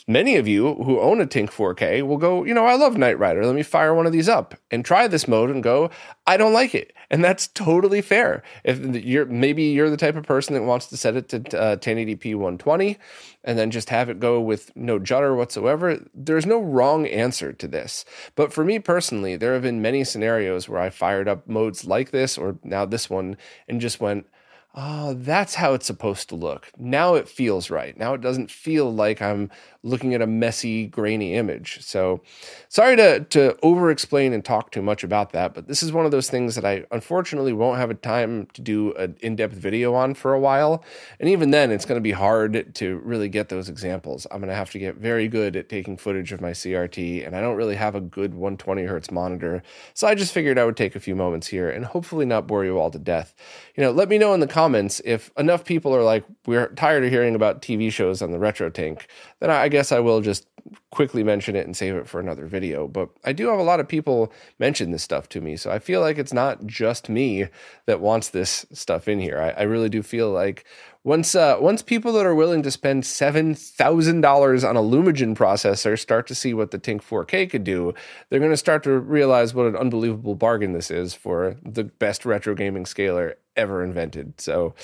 Many 0.06 0.36
of 0.36 0.48
you 0.48 0.74
who 0.74 1.00
own 1.00 1.20
a 1.20 1.26
Tink 1.26 1.50
4K 1.50 2.06
will 2.06 2.16
go, 2.16 2.44
you 2.44 2.54
know, 2.54 2.66
I 2.66 2.74
love 2.74 2.96
Knight 2.96 3.18
Rider. 3.18 3.44
Let 3.44 3.54
me 3.54 3.62
fire 3.62 3.94
one 3.94 4.06
of 4.06 4.12
these 4.12 4.28
up 4.28 4.54
and 4.70 4.84
try 4.84 5.08
this 5.08 5.28
mode 5.28 5.50
and 5.50 5.62
go, 5.62 5.90
I 6.26 6.36
don't 6.36 6.52
like 6.52 6.74
it. 6.74 6.92
And 7.10 7.24
that's 7.24 7.48
totally 7.48 8.02
fair. 8.02 8.42
If 8.64 8.78
you're 9.04 9.24
maybe 9.24 9.64
you're 9.64 9.88
the 9.88 9.96
type 9.96 10.16
of 10.16 10.24
person 10.24 10.54
that 10.54 10.62
wants 10.62 10.86
to 10.88 10.96
set 10.96 11.16
it 11.16 11.28
to 11.30 11.38
uh, 11.58 11.76
1080p 11.76 12.34
120 12.34 12.98
and 13.44 13.58
then 13.58 13.70
just 13.70 13.88
have 13.88 14.10
it 14.10 14.20
go 14.20 14.40
with 14.40 14.70
no 14.76 14.98
judder 14.98 15.34
whatsoever, 15.34 15.98
there's 16.14 16.44
no 16.44 16.60
wrong 16.60 17.06
answer 17.06 17.52
to 17.54 17.66
this. 17.66 18.04
But 18.34 18.52
for 18.52 18.62
me 18.64 18.78
personally, 18.78 19.36
there 19.36 19.54
have 19.54 19.62
been 19.62 19.80
many 19.80 20.04
scenarios 20.04 20.68
where 20.68 20.80
I 20.80 20.90
fired 20.90 21.28
up 21.28 21.48
modes 21.48 21.86
like 21.86 22.10
this 22.10 22.36
or 22.36 22.58
now 22.62 22.84
this 22.84 23.08
one 23.08 23.38
and 23.66 23.80
just 23.80 24.00
went, 24.00 24.26
oh, 24.74 25.14
that's 25.14 25.54
how 25.54 25.74
it's 25.74 25.86
supposed 25.86 26.28
to 26.28 26.34
look. 26.34 26.70
Now 26.78 27.14
it 27.14 27.28
feels 27.28 27.70
right. 27.70 27.96
Now 27.96 28.14
it 28.14 28.20
doesn't 28.20 28.50
feel 28.50 28.92
like 28.92 29.20
I'm 29.20 29.50
looking 29.82 30.14
at 30.14 30.22
a 30.22 30.26
messy, 30.26 30.86
grainy 30.86 31.34
image. 31.34 31.78
So 31.80 32.20
sorry 32.68 32.96
to, 32.96 33.20
to 33.20 33.56
over 33.62 33.90
explain 33.90 34.32
and 34.32 34.44
talk 34.44 34.70
too 34.70 34.82
much 34.82 35.04
about 35.04 35.32
that, 35.32 35.54
but 35.54 35.68
this 35.68 35.82
is 35.82 35.92
one 35.92 36.04
of 36.04 36.10
those 36.10 36.28
things 36.28 36.54
that 36.56 36.64
I 36.64 36.84
unfortunately 36.90 37.52
won't 37.52 37.78
have 37.78 37.90
a 37.90 37.94
time 37.94 38.46
to 38.54 38.60
do 38.60 38.92
an 38.94 39.16
in 39.20 39.36
depth 39.36 39.54
video 39.54 39.94
on 39.94 40.14
for 40.14 40.34
a 40.34 40.40
while. 40.40 40.84
And 41.20 41.28
even 41.28 41.50
then, 41.50 41.70
it's 41.70 41.84
going 41.84 41.98
to 41.98 42.02
be 42.02 42.12
hard 42.12 42.74
to 42.74 42.98
really 42.98 43.28
get 43.28 43.48
those 43.48 43.68
examples. 43.68 44.26
I'm 44.30 44.38
going 44.38 44.48
to 44.48 44.54
have 44.54 44.70
to 44.72 44.78
get 44.78 44.96
very 44.96 45.28
good 45.28 45.56
at 45.56 45.68
taking 45.68 45.96
footage 45.96 46.32
of 46.32 46.40
my 46.40 46.50
CRT, 46.50 47.26
and 47.26 47.34
I 47.34 47.40
don't 47.40 47.56
really 47.56 47.76
have 47.76 47.94
a 47.94 48.00
good 48.00 48.34
120 48.34 48.84
hertz 48.84 49.10
monitor. 49.10 49.62
So 49.94 50.06
I 50.06 50.14
just 50.14 50.32
figured 50.32 50.58
I 50.58 50.64
would 50.64 50.76
take 50.76 50.96
a 50.96 51.00
few 51.00 51.14
moments 51.16 51.46
here 51.46 51.70
and 51.70 51.84
hopefully 51.84 52.26
not 52.26 52.46
bore 52.46 52.64
you 52.64 52.78
all 52.78 52.90
to 52.90 52.98
death. 52.98 53.34
You 53.76 53.82
know, 53.82 53.90
let 53.92 54.08
me 54.08 54.18
know 54.18 54.34
in 54.34 54.40
the 54.40 54.46
comments 54.58 55.00
if 55.04 55.30
enough 55.38 55.64
people 55.64 55.94
are 55.94 56.02
like, 56.02 56.24
we're 56.44 56.66
tired 56.70 57.04
of 57.04 57.10
hearing 57.10 57.36
about 57.36 57.62
TV 57.62 57.92
shows 57.92 58.20
on 58.20 58.32
the 58.32 58.38
RetroTink, 58.38 59.02
then 59.38 59.50
I 59.50 59.68
guess 59.68 59.92
I 59.92 60.00
will 60.00 60.20
just 60.20 60.48
quickly 60.90 61.22
mention 61.22 61.54
it 61.54 61.66
and 61.66 61.76
save 61.76 61.94
it 61.96 62.08
for 62.08 62.18
another 62.18 62.46
video. 62.46 62.88
But 62.88 63.10
I 63.24 63.32
do 63.32 63.48
have 63.48 63.58
a 63.58 63.64
lot 63.64 63.80
of 63.80 63.88
people 63.88 64.32
mention 64.58 64.90
this 64.90 65.02
stuff 65.02 65.28
to 65.30 65.40
me. 65.40 65.56
So 65.56 65.70
I 65.70 65.78
feel 65.78 66.00
like 66.00 66.16
it's 66.16 66.32
not 66.32 66.66
just 66.66 67.08
me 67.08 67.48
that 67.86 68.00
wants 68.00 68.30
this 68.30 68.64
stuff 68.72 69.06
in 69.06 69.20
here. 69.20 69.38
I, 69.38 69.50
I 69.50 69.62
really 69.64 69.90
do 69.90 70.02
feel 70.02 70.30
like 70.30 70.64
once 71.04 71.34
uh, 71.34 71.56
once 71.60 71.82
people 71.82 72.12
that 72.12 72.26
are 72.26 72.34
willing 72.34 72.62
to 72.62 72.70
spend 72.70 73.06
seven 73.06 73.54
thousand 73.54 74.20
dollars 74.20 74.64
on 74.64 74.76
a 74.76 74.82
Lumagen 74.82 75.34
processor 75.34 75.98
start 75.98 76.26
to 76.26 76.34
see 76.34 76.52
what 76.52 76.70
the 76.70 76.78
Tink 76.78 77.02
4K 77.02 77.48
could 77.48 77.64
do, 77.64 77.94
they're 78.28 78.40
going 78.40 78.50
to 78.50 78.56
start 78.56 78.82
to 78.84 78.98
realize 78.98 79.54
what 79.54 79.66
an 79.66 79.76
unbelievable 79.76 80.34
bargain 80.34 80.72
this 80.72 80.90
is 80.90 81.14
for 81.14 81.56
the 81.62 81.84
best 81.84 82.26
retro 82.26 82.54
gaming 82.54 82.84
scaler 82.84 83.36
ever 83.56 83.82
invented. 83.82 84.40
So, 84.40 84.74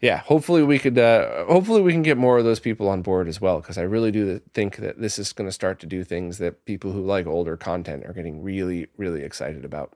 yeah, 0.00 0.18
hopefully 0.18 0.62
we 0.62 0.78
could 0.78 0.98
uh, 0.98 1.44
hopefully 1.46 1.82
we 1.82 1.92
can 1.92 2.02
get 2.02 2.16
more 2.16 2.38
of 2.38 2.44
those 2.44 2.60
people 2.60 2.88
on 2.88 3.02
board 3.02 3.28
as 3.28 3.40
well 3.40 3.60
because 3.60 3.78
I 3.78 3.82
really 3.82 4.10
do 4.10 4.40
think 4.52 4.76
that 4.76 5.00
this 5.00 5.18
is 5.18 5.32
going 5.32 5.48
to 5.48 5.52
start 5.52 5.78
to 5.80 5.86
do 5.86 6.04
things 6.04 6.38
that 6.38 6.64
people 6.64 6.92
who 6.92 7.00
like 7.02 7.26
older 7.26 7.56
content 7.56 8.04
are 8.04 8.12
getting 8.12 8.42
really 8.42 8.88
really 8.96 9.22
excited 9.22 9.64
about. 9.64 9.94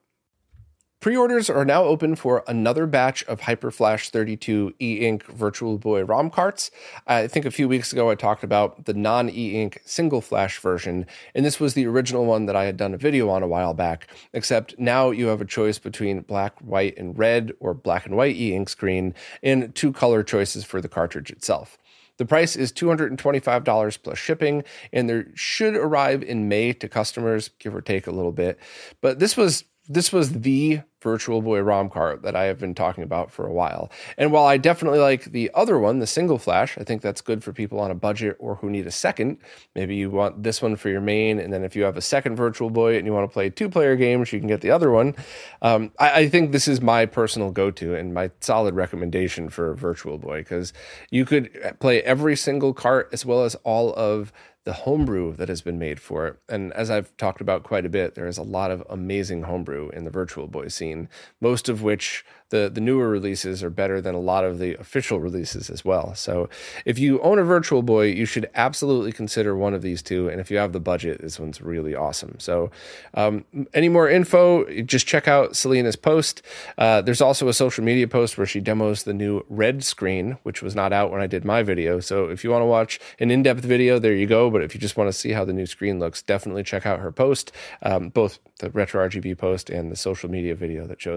Pre 1.01 1.17
orders 1.17 1.49
are 1.49 1.65
now 1.65 1.85
open 1.85 2.15
for 2.15 2.45
another 2.47 2.87
batch 2.87 3.25
of 3.25 3.41
HyperFlash 3.41 4.11
32 4.11 4.75
e 4.83 4.97
ink 4.97 5.25
Virtual 5.25 5.79
Boy 5.79 6.03
ROM 6.05 6.29
carts. 6.29 6.71
I 7.07 7.27
think 7.27 7.47
a 7.47 7.51
few 7.51 7.69
weeks 7.69 7.91
ago 7.91 8.11
I 8.11 8.15
talked 8.15 8.45
about 8.45 8.85
the 8.85 8.93
non 8.93 9.31
e 9.31 9.63
ink 9.63 9.81
single 9.87 10.21
flash 10.21 10.59
version, 10.59 11.07
and 11.35 11.43
this 11.43 11.59
was 11.59 11.73
the 11.73 11.87
original 11.87 12.27
one 12.27 12.45
that 12.45 12.55
I 12.55 12.67
had 12.67 12.77
done 12.77 12.93
a 12.93 12.99
video 12.99 13.31
on 13.31 13.43
a 13.43 13.47
while 13.47 13.73
back, 13.73 14.09
except 14.35 14.79
now 14.79 15.11
you 15.11 15.29
have 15.29 15.41
a 15.41 15.47
choice 15.47 15.79
between 15.79 16.21
black, 16.21 16.59
white, 16.61 16.99
and 16.99 17.19
red, 17.19 17.53
or 17.61 17.73
black 17.73 18.05
and 18.05 18.15
white 18.15 18.37
e 18.37 18.55
ink 18.55 18.69
screen, 18.69 19.15
and 19.43 19.75
two 19.75 19.95
color 19.95 20.23
choices 20.23 20.65
for 20.65 20.83
the 20.83 20.89
cartridge 20.89 21.31
itself. 21.31 21.79
The 22.19 22.27
price 22.27 22.57
is 22.57 22.71
$225 22.75 24.03
plus 24.03 24.19
shipping, 24.19 24.65
and 24.93 25.09
there 25.09 25.29
should 25.35 25.77
arrive 25.77 26.23
in 26.23 26.47
May 26.47 26.75
to 26.75 26.89
customers, 26.89 27.49
give 27.59 27.75
or 27.75 27.81
take 27.81 28.07
a 28.07 28.11
little 28.11 28.33
bit. 28.33 28.59
But 29.01 29.19
this 29.19 29.39
was 29.39 29.65
this 29.91 30.13
was 30.13 30.31
the 30.31 30.83
Virtual 31.03 31.43
Boy 31.43 31.61
ROM 31.61 31.91
cart 31.91 32.23
that 32.23 32.37
I 32.37 32.45
have 32.45 32.61
been 32.61 32.75
talking 32.75 33.03
about 33.03 33.33
for 33.33 33.45
a 33.45 33.53
while. 33.53 33.91
And 34.17 34.31
while 34.31 34.45
I 34.45 34.57
definitely 34.57 35.01
like 35.01 35.25
the 35.25 35.51
other 35.53 35.81
one, 35.81 35.99
the 35.99 36.07
single 36.07 36.39
flash, 36.39 36.79
I 36.79 36.85
think 36.85 37.03
that's 37.03 37.21
good 37.21 37.43
for 37.43 37.53
people 37.53 37.81
on 37.81 37.91
a 37.91 37.95
budget 37.95 38.37
or 38.39 38.55
who 38.55 38.71
need 38.71 38.87
a 38.87 38.93
second. 38.93 39.39
Maybe 39.75 39.97
you 39.97 40.11
want 40.11 40.45
this 40.45 40.63
one 40.63 40.77
for 40.77 40.91
your 40.91 41.01
main, 41.01 41.41
and 41.41 41.53
then 41.53 41.65
if 41.65 41.75
you 41.75 41.83
have 41.83 41.97
a 41.97 42.03
second 42.03 42.37
Virtual 42.37 42.71
Boy 42.71 42.97
and 42.97 43.05
you 43.05 43.13
want 43.13 43.29
to 43.29 43.33
play 43.33 43.51
two 43.51 43.69
player 43.69 43.97
games, 43.97 44.33
you 44.33 44.39
can 44.39 44.49
get 44.49 44.61
the 44.61 44.71
other 44.71 44.93
one. 44.93 45.17
Um, 45.61 45.91
I, 45.99 46.21
I 46.21 46.29
think 46.29 46.53
this 46.53 46.69
is 46.69 46.81
my 46.81 47.05
personal 47.05 47.51
go 47.51 47.73
to 47.73 47.97
and 47.97 48.15
my 48.15 48.31
solid 48.39 48.77
recommendation 48.77 49.49
for 49.49 49.75
Virtual 49.75 50.19
Boy 50.19 50.39
because 50.39 50.73
you 51.11 51.25
could 51.25 51.51
play 51.81 52.01
every 52.03 52.37
single 52.37 52.75
cart 52.75 53.09
as 53.13 53.27
well 53.27 53.43
as 53.43 53.57
all 53.65 53.93
of 53.95 54.33
the 54.71 54.75
homebrew 54.75 55.35
that 55.35 55.49
has 55.49 55.63
been 55.63 55.81
made 55.81 55.99
for 55.99 56.29
it. 56.29 56.37
And 56.49 56.73
as 56.75 56.91
I've 56.91 57.17
talked 57.17 57.41
about 57.41 57.65
quite 57.65 57.85
a 57.85 57.89
bit, 57.89 58.15
there 58.15 58.29
is 58.29 58.39
a 58.39 58.45
lot 58.45 58.71
of 58.71 58.85
amazing 58.89 59.43
homebrew 59.43 59.89
in 59.89 60.05
the 60.05 60.13
Virtual 60.13 60.47
Boy 60.47 60.69
scene, 60.69 61.09
most 61.41 61.69
of 61.69 61.83
which 61.83 62.25
the 62.51 62.71
the 62.73 62.81
newer 62.81 63.09
releases 63.09 63.63
are 63.63 63.71
better 63.71 64.01
than 64.01 64.15
a 64.15 64.21
lot 64.21 64.45
of 64.45 64.59
the 64.59 64.75
official 64.75 65.19
releases 65.19 65.71
as 65.71 65.85
well. 65.85 66.15
So 66.15 66.49
if 66.85 66.99
you 66.99 67.21
own 67.23 67.39
a 67.39 67.45
Virtual 67.45 67.83
Boy, 67.83 68.07
you 68.07 68.27
should 68.27 68.51
absolutely 68.55 69.13
consider 69.13 69.57
one 69.57 69.75
of 69.75 69.83
these 69.83 70.03
two. 70.03 70.29
And 70.29 70.41
if 70.41 70.51
you 70.51 70.59
have 70.59 70.73
the 70.73 70.81
budget, 70.81 71.21
this 71.21 71.41
one's 71.41 71.61
really 71.61 71.95
awesome. 71.95 72.37
So 72.39 72.71
um, 73.15 73.45
any 73.73 73.89
more 73.89 74.09
info, 74.09 74.65
just 74.83 75.07
check 75.07 75.27
out 75.29 75.57
Selena's 75.57 75.97
post. 75.97 76.43
Uh, 76.77 77.01
there's 77.01 77.21
also 77.21 77.49
a 77.49 77.55
social 77.55 77.85
media 77.85 78.07
post 78.07 78.37
where 78.37 78.47
she 78.47 78.61
demos 78.61 79.05
the 79.05 79.15
new 79.15 79.45
red 79.49 79.83
screen, 79.85 80.37
which 80.43 80.63
was 80.63 80.75
not 80.75 80.93
out 80.93 81.11
when 81.11 81.21
I 81.21 81.27
did 81.27 81.45
my 81.45 81.63
video. 81.63 82.01
So 82.01 82.29
if 82.29 82.45
you 82.45 82.51
want 82.51 82.63
to 82.63 82.67
watch 82.67 83.01
an 83.19 83.31
in 83.31 83.43
depth 83.43 83.65
video, 83.65 83.99
there 83.99 84.15
you 84.15 84.27
go. 84.27 84.51
But 84.51 84.63
if 84.63 84.75
you 84.75 84.81
just 84.81 84.97
want 84.97 85.09
to 85.09 85.13
see 85.13 85.31
how 85.33 85.45
the 85.45 85.53
new 85.53 85.67
screen 85.67 85.99
looks, 85.99 86.23
definitely 86.23 86.65
check 86.65 86.87
out 86.87 87.01
her 87.01 87.13
post, 87.13 87.53
um, 87.83 88.09
both 88.09 88.39
the 88.59 88.71
retro 88.71 89.09
RGB 89.09 89.39
post 89.39 89.71
and 89.71 89.91
the 89.91 89.97
social 89.97 90.31
media 90.31 90.55
video 90.55 90.87
that 90.87 91.01
shows. 91.01 91.17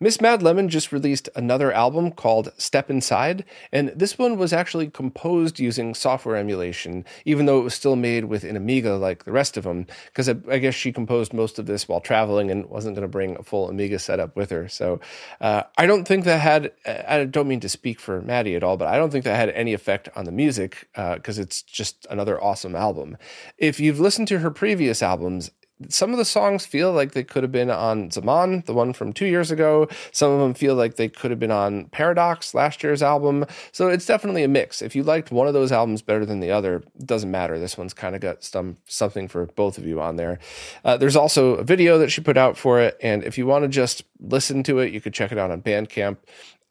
Miss 0.00 0.20
Mad 0.20 0.44
Lemon 0.44 0.68
just 0.68 0.92
released 0.92 1.28
another 1.34 1.72
album 1.72 2.12
called 2.12 2.52
Step 2.56 2.88
Inside, 2.88 3.44
and 3.72 3.88
this 3.88 4.16
one 4.16 4.38
was 4.38 4.52
actually 4.52 4.90
composed 4.90 5.58
using 5.58 5.92
software 5.92 6.36
emulation, 6.36 7.04
even 7.24 7.46
though 7.46 7.58
it 7.58 7.64
was 7.64 7.74
still 7.74 7.96
made 7.96 8.26
with 8.26 8.44
an 8.44 8.54
Amiga 8.54 8.94
like 8.94 9.24
the 9.24 9.32
rest 9.32 9.56
of 9.56 9.64
them, 9.64 9.88
because 10.06 10.28
I, 10.28 10.36
I, 10.48 10.58
guess 10.58 10.76
she 10.76 10.92
composed 10.92 11.32
most 11.32 11.58
of 11.58 11.66
this 11.66 11.88
while 11.88 12.00
traveling 12.00 12.48
and 12.48 12.66
wasn't 12.66 12.94
going 12.94 13.02
to 13.02 13.08
bring 13.08 13.36
a 13.38 13.42
full 13.42 13.68
Amiga 13.68 13.98
setup 13.98 14.36
with 14.36 14.50
her. 14.50 14.68
So 14.68 15.00
uh, 15.40 15.64
I 15.76 15.86
don't 15.86 16.06
think 16.06 16.24
that 16.26 16.38
had, 16.38 16.70
I 16.86 17.24
don't 17.24 17.48
mean 17.48 17.58
to 17.60 17.68
speak 17.68 17.98
for 17.98 18.22
Maddie 18.22 18.54
at 18.54 18.62
all, 18.62 18.76
but 18.76 18.86
I 18.86 18.98
don't 18.98 19.10
think 19.10 19.24
that 19.24 19.34
had 19.34 19.50
any 19.50 19.74
effect 19.74 20.08
on 20.14 20.26
the 20.26 20.32
music 20.32 20.88
because 20.94 21.40
uh, 21.40 21.42
it's 21.42 21.60
just 21.60 22.06
another 22.08 22.40
awesome 22.40 22.76
album. 22.76 23.16
If 23.56 23.80
you've 23.80 23.98
listened 23.98 24.28
to 24.28 24.38
her 24.38 24.52
previous 24.52 25.02
albums, 25.02 25.50
some 25.88 26.12
of 26.12 26.18
the 26.18 26.24
songs 26.24 26.66
feel 26.66 26.92
like 26.92 27.12
they 27.12 27.22
could 27.22 27.42
have 27.42 27.52
been 27.52 27.70
on 27.70 28.10
Zaman, 28.10 28.64
the 28.66 28.74
one 28.74 28.92
from 28.92 29.12
two 29.12 29.26
years 29.26 29.50
ago. 29.50 29.88
Some 30.12 30.32
of 30.32 30.40
them 30.40 30.54
feel 30.54 30.74
like 30.74 30.96
they 30.96 31.08
could 31.08 31.30
have 31.30 31.38
been 31.38 31.50
on 31.50 31.86
Paradox, 31.86 32.54
last 32.54 32.82
year's 32.82 33.02
album. 33.02 33.46
So 33.72 33.88
it's 33.88 34.06
definitely 34.06 34.42
a 34.42 34.48
mix. 34.48 34.82
If 34.82 34.96
you 34.96 35.02
liked 35.02 35.30
one 35.30 35.46
of 35.46 35.54
those 35.54 35.70
albums 35.72 36.02
better 36.02 36.26
than 36.26 36.40
the 36.40 36.50
other, 36.50 36.82
it 36.98 37.06
doesn't 37.06 37.30
matter. 37.30 37.58
This 37.58 37.78
one's 37.78 37.94
kind 37.94 38.14
of 38.14 38.20
got 38.20 38.42
some 38.42 38.78
something 38.86 39.28
for 39.28 39.46
both 39.46 39.78
of 39.78 39.86
you 39.86 40.00
on 40.00 40.16
there. 40.16 40.38
Uh, 40.84 40.96
there's 40.96 41.16
also 41.16 41.54
a 41.54 41.64
video 41.64 41.98
that 41.98 42.10
she 42.10 42.20
put 42.20 42.36
out 42.36 42.56
for 42.56 42.80
it, 42.80 42.96
and 43.00 43.22
if 43.22 43.38
you 43.38 43.46
want 43.46 43.62
to 43.62 43.68
just 43.68 44.02
listen 44.20 44.62
to 44.64 44.80
it, 44.80 44.92
you 44.92 45.00
could 45.00 45.14
check 45.14 45.32
it 45.32 45.38
out 45.38 45.50
on 45.50 45.62
Bandcamp. 45.62 46.16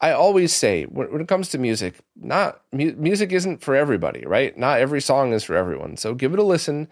I 0.00 0.12
always 0.12 0.54
say 0.54 0.84
when, 0.84 1.10
when, 1.10 1.20
it 1.20 1.28
comes 1.28 1.48
to 1.50 1.58
music, 1.58 1.94
not 2.14 2.60
mu- 2.72 2.94
music 2.96 3.32
isn't 3.32 3.62
for 3.62 3.74
everybody, 3.74 4.24
right? 4.24 4.56
Not 4.56 4.80
every 4.80 5.00
song 5.00 5.32
is 5.32 5.42
for 5.42 5.56
everyone. 5.56 5.96
So 5.96 6.14
give 6.14 6.32
it 6.32 6.38
a 6.38 6.44
listen. 6.44 6.88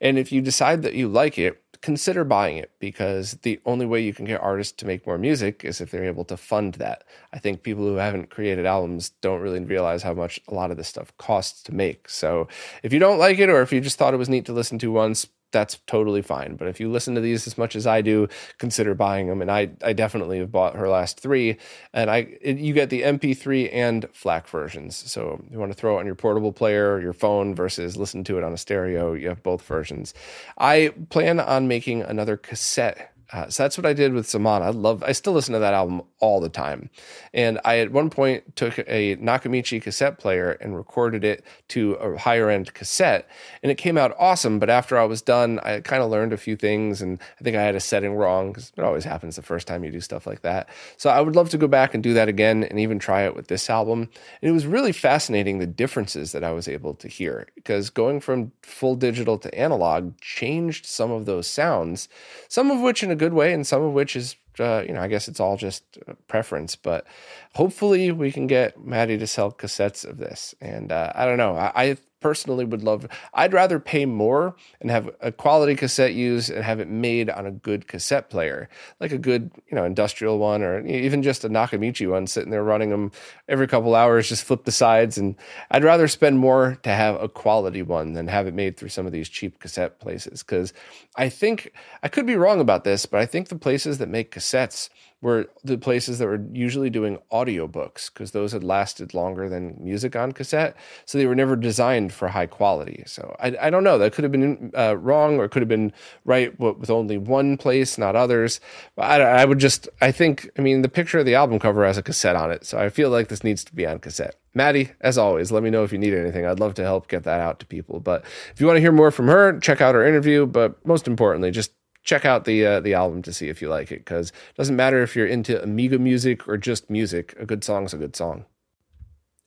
And 0.00 0.18
if 0.18 0.32
you 0.32 0.40
decide 0.40 0.82
that 0.82 0.94
you 0.94 1.08
like 1.08 1.38
it, 1.38 1.62
consider 1.82 2.24
buying 2.24 2.58
it 2.58 2.70
because 2.78 3.38
the 3.42 3.58
only 3.64 3.86
way 3.86 4.00
you 4.00 4.12
can 4.12 4.26
get 4.26 4.40
artists 4.40 4.72
to 4.74 4.86
make 4.86 5.06
more 5.06 5.16
music 5.16 5.64
is 5.64 5.80
if 5.80 5.90
they're 5.90 6.04
able 6.04 6.24
to 6.26 6.36
fund 6.36 6.74
that. 6.74 7.04
I 7.32 7.38
think 7.38 7.62
people 7.62 7.84
who 7.84 7.96
haven't 7.96 8.30
created 8.30 8.66
albums 8.66 9.10
don't 9.22 9.40
really 9.40 9.60
realize 9.60 10.02
how 10.02 10.12
much 10.12 10.40
a 10.48 10.54
lot 10.54 10.70
of 10.70 10.76
this 10.76 10.88
stuff 10.88 11.16
costs 11.16 11.62
to 11.64 11.74
make. 11.74 12.08
So 12.08 12.48
if 12.82 12.92
you 12.92 12.98
don't 12.98 13.18
like 13.18 13.38
it 13.38 13.48
or 13.48 13.62
if 13.62 13.72
you 13.72 13.80
just 13.80 13.98
thought 13.98 14.14
it 14.14 14.18
was 14.18 14.28
neat 14.28 14.44
to 14.46 14.52
listen 14.52 14.78
to 14.80 14.92
once, 14.92 15.26
that's 15.52 15.78
totally 15.86 16.22
fine. 16.22 16.56
But 16.56 16.68
if 16.68 16.80
you 16.80 16.90
listen 16.90 17.14
to 17.14 17.20
these 17.20 17.46
as 17.46 17.58
much 17.58 17.76
as 17.76 17.86
I 17.86 18.00
do, 18.00 18.28
consider 18.58 18.94
buying 18.94 19.28
them. 19.28 19.42
And 19.42 19.50
I, 19.50 19.70
I 19.82 19.92
definitely 19.92 20.38
have 20.38 20.52
bought 20.52 20.76
her 20.76 20.88
last 20.88 21.20
three. 21.20 21.56
And 21.92 22.10
I, 22.10 22.18
it, 22.40 22.58
you 22.58 22.72
get 22.72 22.90
the 22.90 23.02
MP3 23.02 23.70
and 23.72 24.06
FLAC 24.12 24.48
versions. 24.48 24.96
So 24.96 25.42
you 25.50 25.58
want 25.58 25.72
to 25.72 25.78
throw 25.78 25.96
it 25.96 26.00
on 26.00 26.06
your 26.06 26.14
portable 26.14 26.52
player, 26.52 27.00
your 27.00 27.12
phone 27.12 27.54
versus 27.54 27.96
listen 27.96 28.24
to 28.24 28.38
it 28.38 28.44
on 28.44 28.52
a 28.52 28.58
stereo. 28.58 29.12
You 29.12 29.28
have 29.28 29.42
both 29.42 29.62
versions. 29.62 30.14
I 30.58 30.92
plan 31.10 31.40
on 31.40 31.68
making 31.68 32.02
another 32.02 32.36
cassette 32.36 33.09
uh, 33.32 33.48
so 33.48 33.62
that's 33.62 33.78
what 33.78 33.86
I 33.86 33.92
did 33.92 34.12
with 34.12 34.28
Zaman. 34.28 34.62
I 34.62 34.70
love, 34.70 35.02
I 35.04 35.12
still 35.12 35.32
listen 35.32 35.52
to 35.54 35.60
that 35.60 35.74
album 35.74 36.02
all 36.18 36.40
the 36.40 36.48
time. 36.48 36.90
And 37.32 37.60
I 37.64 37.78
at 37.78 37.92
one 37.92 38.10
point 38.10 38.56
took 38.56 38.78
a 38.78 39.16
Nakamichi 39.16 39.80
cassette 39.80 40.18
player 40.18 40.52
and 40.52 40.76
recorded 40.76 41.24
it 41.24 41.44
to 41.68 41.92
a 41.94 42.18
higher 42.18 42.50
end 42.50 42.74
cassette, 42.74 43.28
and 43.62 43.70
it 43.70 43.76
came 43.76 43.96
out 43.96 44.14
awesome. 44.18 44.58
But 44.58 44.70
after 44.70 44.98
I 44.98 45.04
was 45.04 45.22
done, 45.22 45.60
I 45.60 45.80
kind 45.80 46.02
of 46.02 46.10
learned 46.10 46.32
a 46.32 46.36
few 46.36 46.56
things, 46.56 47.00
and 47.00 47.20
I 47.40 47.44
think 47.44 47.56
I 47.56 47.62
had 47.62 47.74
a 47.74 47.80
setting 47.80 48.14
wrong 48.14 48.52
because 48.52 48.72
it 48.76 48.82
always 48.82 49.04
happens 49.04 49.36
the 49.36 49.42
first 49.42 49.66
time 49.66 49.84
you 49.84 49.90
do 49.90 50.00
stuff 50.00 50.26
like 50.26 50.42
that. 50.42 50.68
So 50.96 51.10
I 51.10 51.20
would 51.20 51.36
love 51.36 51.50
to 51.50 51.58
go 51.58 51.68
back 51.68 51.94
and 51.94 52.02
do 52.02 52.14
that 52.14 52.28
again, 52.28 52.64
and 52.64 52.80
even 52.80 52.98
try 52.98 53.22
it 53.22 53.36
with 53.36 53.48
this 53.48 53.70
album. 53.70 54.08
And 54.42 54.50
it 54.50 54.52
was 54.52 54.66
really 54.66 54.92
fascinating 54.92 55.58
the 55.58 55.66
differences 55.66 56.32
that 56.32 56.44
I 56.44 56.52
was 56.52 56.68
able 56.68 56.94
to 56.94 57.08
hear 57.08 57.46
because 57.54 57.90
going 57.90 58.20
from 58.20 58.52
full 58.62 58.96
digital 58.96 59.38
to 59.38 59.54
analog 59.54 60.18
changed 60.20 60.86
some 60.86 61.10
of 61.10 61.26
those 61.26 61.46
sounds, 61.46 62.08
some 62.48 62.70
of 62.70 62.80
which 62.80 63.02
in 63.02 63.10
a 63.10 63.16
good 63.20 63.34
way, 63.34 63.52
and 63.52 63.66
some 63.66 63.82
of 63.82 63.92
which 63.92 64.16
is, 64.16 64.36
uh, 64.58 64.82
you 64.86 64.92
know, 64.94 65.02
I 65.02 65.08
guess 65.08 65.28
it's 65.28 65.40
all 65.40 65.56
just 65.56 65.82
preference. 66.26 66.74
But 66.76 67.06
hopefully, 67.54 68.10
we 68.12 68.32
can 68.32 68.46
get 68.46 68.82
Maddie 68.82 69.18
to 69.18 69.26
sell 69.26 69.52
cassettes 69.52 70.04
of 70.04 70.16
this. 70.16 70.54
And 70.60 70.90
uh, 70.90 71.12
I 71.14 71.26
don't 71.26 71.38
know. 71.38 71.54
I, 71.54 71.72
I 71.82 71.96
personally 72.20 72.64
would 72.64 72.82
love 72.82 73.06
I'd 73.34 73.52
rather 73.52 73.78
pay 73.78 74.06
more 74.06 74.54
and 74.80 74.90
have 74.90 75.10
a 75.20 75.32
quality 75.32 75.74
cassette 75.74 76.14
used 76.14 76.50
and 76.50 76.64
have 76.64 76.80
it 76.80 76.88
made 76.88 77.30
on 77.30 77.46
a 77.46 77.50
good 77.50 77.86
cassette 77.86 78.30
player, 78.30 78.68
like 78.98 79.12
a 79.12 79.18
good, 79.18 79.50
you 79.68 79.74
know, 79.74 79.84
industrial 79.84 80.38
one 80.38 80.62
or 80.62 80.86
even 80.86 81.22
just 81.22 81.44
a 81.44 81.48
Nakamichi 81.48 82.08
one 82.10 82.26
sitting 82.26 82.50
there 82.50 82.64
running 82.64 82.90
them 82.90 83.12
every 83.48 83.66
couple 83.66 83.94
hours, 83.94 84.28
just 84.28 84.44
flip 84.44 84.64
the 84.64 84.72
sides. 84.72 85.18
And 85.18 85.36
I'd 85.70 85.84
rather 85.84 86.08
spend 86.08 86.38
more 86.38 86.78
to 86.82 86.90
have 86.90 87.20
a 87.20 87.28
quality 87.28 87.82
one 87.82 88.12
than 88.14 88.28
have 88.28 88.46
it 88.46 88.54
made 88.54 88.76
through 88.76 88.88
some 88.88 89.06
of 89.06 89.12
these 89.12 89.28
cheap 89.28 89.58
cassette 89.58 90.00
places. 90.00 90.42
Cuz 90.42 90.72
I 91.16 91.28
think 91.28 91.72
I 92.02 92.08
could 92.08 92.26
be 92.26 92.36
wrong 92.36 92.60
about 92.60 92.84
this, 92.84 93.06
but 93.06 93.20
I 93.20 93.26
think 93.26 93.48
the 93.48 93.56
places 93.56 93.98
that 93.98 94.08
make 94.08 94.34
cassettes 94.34 94.90
were 95.22 95.46
the 95.62 95.76
places 95.76 96.18
that 96.18 96.26
were 96.26 96.42
usually 96.52 96.88
doing 96.88 97.18
audiobooks 97.30 98.12
because 98.12 98.30
those 98.30 98.52
had 98.52 98.64
lasted 98.64 99.12
longer 99.12 99.48
than 99.48 99.76
music 99.78 100.16
on 100.16 100.32
cassette. 100.32 100.74
So 101.04 101.18
they 101.18 101.26
were 101.26 101.34
never 101.34 101.56
designed 101.56 102.12
for 102.12 102.28
high 102.28 102.46
quality. 102.46 103.02
So 103.06 103.36
I, 103.38 103.56
I 103.60 103.70
don't 103.70 103.84
know. 103.84 103.98
That 103.98 104.12
could 104.12 104.24
have 104.24 104.32
been 104.32 104.72
uh, 104.76 104.96
wrong 104.96 105.38
or 105.38 105.48
could 105.48 105.62
have 105.62 105.68
been 105.68 105.92
right 106.24 106.58
with 106.58 106.88
only 106.88 107.18
one 107.18 107.58
place, 107.58 107.98
not 107.98 108.16
others. 108.16 108.60
But 108.96 109.20
I, 109.20 109.42
I 109.42 109.44
would 109.44 109.58
just, 109.58 109.88
I 110.00 110.10
think, 110.10 110.48
I 110.58 110.62
mean, 110.62 110.82
the 110.82 110.88
picture 110.88 111.18
of 111.18 111.26
the 111.26 111.34
album 111.34 111.58
cover 111.58 111.84
has 111.84 111.98
a 111.98 112.02
cassette 112.02 112.36
on 112.36 112.50
it. 112.50 112.64
So 112.64 112.78
I 112.78 112.88
feel 112.88 113.10
like 113.10 113.28
this 113.28 113.44
needs 113.44 113.62
to 113.64 113.74
be 113.74 113.86
on 113.86 113.98
cassette. 113.98 114.36
Maddie, 114.54 114.90
as 115.00 115.16
always, 115.16 115.52
let 115.52 115.62
me 115.62 115.70
know 115.70 115.84
if 115.84 115.92
you 115.92 115.98
need 115.98 116.14
anything. 116.14 116.44
I'd 116.44 116.58
love 116.58 116.74
to 116.74 116.82
help 116.82 117.08
get 117.08 117.22
that 117.24 117.40
out 117.40 117.60
to 117.60 117.66
people. 117.66 118.00
But 118.00 118.24
if 118.52 118.60
you 118.60 118.66
want 118.66 118.78
to 118.78 118.80
hear 118.80 118.90
more 118.90 119.10
from 119.10 119.28
her, 119.28 119.58
check 119.60 119.80
out 119.80 119.94
her 119.94 120.04
interview. 120.04 120.46
But 120.46 120.84
most 120.84 121.06
importantly, 121.06 121.50
just 121.50 121.72
check 122.02 122.24
out 122.24 122.44
the 122.44 122.64
uh, 122.64 122.80
the 122.80 122.94
album 122.94 123.22
to 123.22 123.32
see 123.32 123.48
if 123.48 123.60
you 123.62 123.68
like 123.68 123.92
it 123.92 124.00
because 124.00 124.30
it 124.30 124.56
doesn't 124.56 124.76
matter 124.76 125.02
if 125.02 125.14
you're 125.16 125.26
into 125.26 125.62
Amiga 125.62 125.98
music 125.98 126.48
or 126.48 126.56
just 126.56 126.90
music. 126.90 127.34
A 127.38 127.46
good 127.46 127.64
song's 127.64 127.94
a 127.94 127.98
good 127.98 128.16
song. 128.16 128.44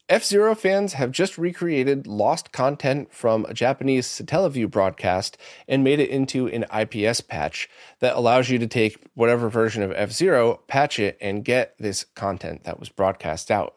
F 0.10 0.26
Zero 0.26 0.54
fans 0.54 0.94
have 0.94 1.12
just 1.12 1.38
recreated 1.38 2.06
lost 2.06 2.52
content 2.52 3.14
from 3.14 3.46
a 3.46 3.54
Japanese 3.54 4.06
Satellaview 4.06 4.70
broadcast 4.70 5.38
and 5.66 5.82
made 5.82 5.98
it 5.98 6.10
into 6.10 6.48
an 6.48 6.66
IPS 6.78 7.22
patch 7.22 7.70
that 8.00 8.18
allows 8.18 8.50
you 8.50 8.60
to 8.60 8.68
take 8.68 9.02
whatever 9.14 9.48
version 9.48 9.82
of 9.82 9.94
F 9.94 10.12
Zero, 10.12 10.60
patch 10.68 11.00
it, 11.00 11.18
and 11.22 11.46
get 11.46 11.76
this 11.80 12.04
content 12.16 12.66
that 12.66 12.82
was 12.82 12.90
broadcast 12.90 13.50
out. 13.50 13.76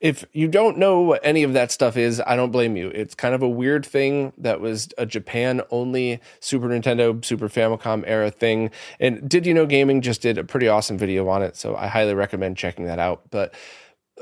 If 0.00 0.24
you 0.32 0.48
don't 0.48 0.78
know 0.78 1.00
what 1.00 1.20
any 1.22 1.42
of 1.42 1.52
that 1.52 1.70
stuff 1.70 1.98
is, 1.98 2.22
I 2.26 2.36
don't 2.36 2.52
blame 2.52 2.76
you. 2.76 2.88
It's 2.88 3.14
kind 3.14 3.34
of 3.34 3.42
a 3.42 3.48
weird 3.48 3.84
thing 3.84 4.32
that 4.38 4.62
was 4.62 4.88
a 4.96 5.04
Japan 5.04 5.60
only 5.70 6.20
Super 6.40 6.68
Nintendo, 6.68 7.22
Super 7.22 7.50
Famicom 7.50 8.02
era 8.06 8.30
thing. 8.30 8.70
And 8.98 9.28
Did 9.28 9.44
You 9.44 9.52
Know 9.52 9.66
Gaming 9.66 10.00
just 10.00 10.22
did 10.22 10.38
a 10.38 10.44
pretty 10.44 10.68
awesome 10.68 10.96
video 10.96 11.28
on 11.28 11.42
it, 11.42 11.54
so 11.54 11.76
I 11.76 11.88
highly 11.88 12.14
recommend 12.14 12.56
checking 12.56 12.86
that 12.86 12.98
out. 12.98 13.24
But 13.30 13.54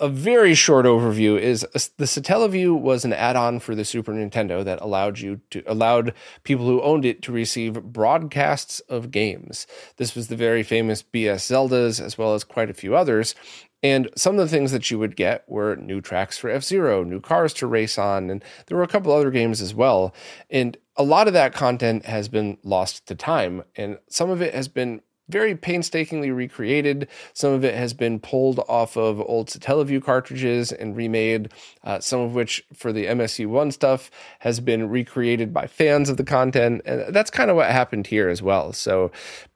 a 0.01 0.09
very 0.09 0.55
short 0.55 0.87
overview 0.87 1.39
is 1.39 1.65
uh, 1.65 1.79
the 1.99 2.05
Satellaview 2.05 2.79
was 2.79 3.05
an 3.05 3.13
add-on 3.13 3.61
for 3.61 3.75
the 3.75 3.85
Super 3.85 4.13
Nintendo 4.13 4.65
that 4.65 4.81
allowed 4.81 5.21
you 5.21 5.41
to 5.51 5.63
allowed 5.67 6.15
people 6.43 6.67
who 6.67 6.83
owned 6.83 7.05
it 7.05 7.23
to 7.23 7.33
receive 7.33 7.83
broadcasts 7.83 8.81
of 8.81 9.11
games. 9.11 9.67
This 9.97 10.15
was 10.15 10.29
the 10.29 10.37
very 10.37 10.63
famous 10.63 11.03
BS 11.03 11.51
Zeldas 11.51 12.01
as 12.01 12.19
well 12.19 12.35
as 12.35 12.45
quite 12.45 12.71
a 12.71 12.75
few 12.75 12.97
others. 12.97 13.35
And 13.83 14.09
some 14.17 14.39
of 14.39 14.41
the 14.41 14.49
things 14.49 14.73
that 14.73 14.91
you 14.91 14.99
would 14.99 15.15
get 15.15 15.45
were 15.47 15.77
new 15.77 16.01
tracks 16.01 16.39
for 16.39 16.49
F 16.49 16.65
Zero, 16.65 17.05
new 17.05 17.21
cars 17.21 17.53
to 17.55 17.67
race 17.67 17.99
on, 17.99 18.31
and 18.31 18.43
there 18.67 18.79
were 18.79 18.83
a 18.83 18.89
couple 18.89 19.13
other 19.13 19.31
games 19.31 19.61
as 19.61 19.75
well. 19.75 20.15
And 20.49 20.77
a 20.97 21.03
lot 21.03 21.29
of 21.29 21.35
that 21.35 21.53
content 21.53 22.07
has 22.07 22.29
been 22.29 22.57
lost 22.65 23.07
to 23.07 23.15
time, 23.15 23.63
and 23.77 23.99
some 24.09 24.31
of 24.31 24.41
it 24.41 24.55
has 24.55 24.69
been 24.69 25.03
very 25.29 25.55
painstakingly 25.57 26.31
recreated. 26.31 27.09
Some 27.33 27.53
of 27.53 27.65
it 27.65 27.75
has 27.75 27.95
been 27.95 28.21
pulled 28.21 28.61
off 28.69 28.97
of 28.97 29.21
old 29.21 29.49
Satellaview 29.49 30.03
cartridges 30.03 30.73
and 30.73 30.97
remade, 30.97 31.53
uh, 31.83 32.01
some 32.01 32.21
of 32.21 32.35
which 32.35 32.63
for 32.75 32.93
the 32.93 33.07
MSU1 33.07 33.73
stuff 33.73 34.11
has 34.41 34.61
been 34.61 34.89
recreated 34.89 35.53
by 35.53 35.67
fans 35.67 36.09
of 36.09 36.17
the 36.17 36.25
content. 36.25 36.83
And 36.85 37.15
that's 37.15 37.31
kind 37.31 37.51
of 37.51 37.57
what 37.57 37.71
happened 37.71 38.07
here 38.07 38.29
as 38.29 38.43
well. 38.43 38.73
So 38.73 39.11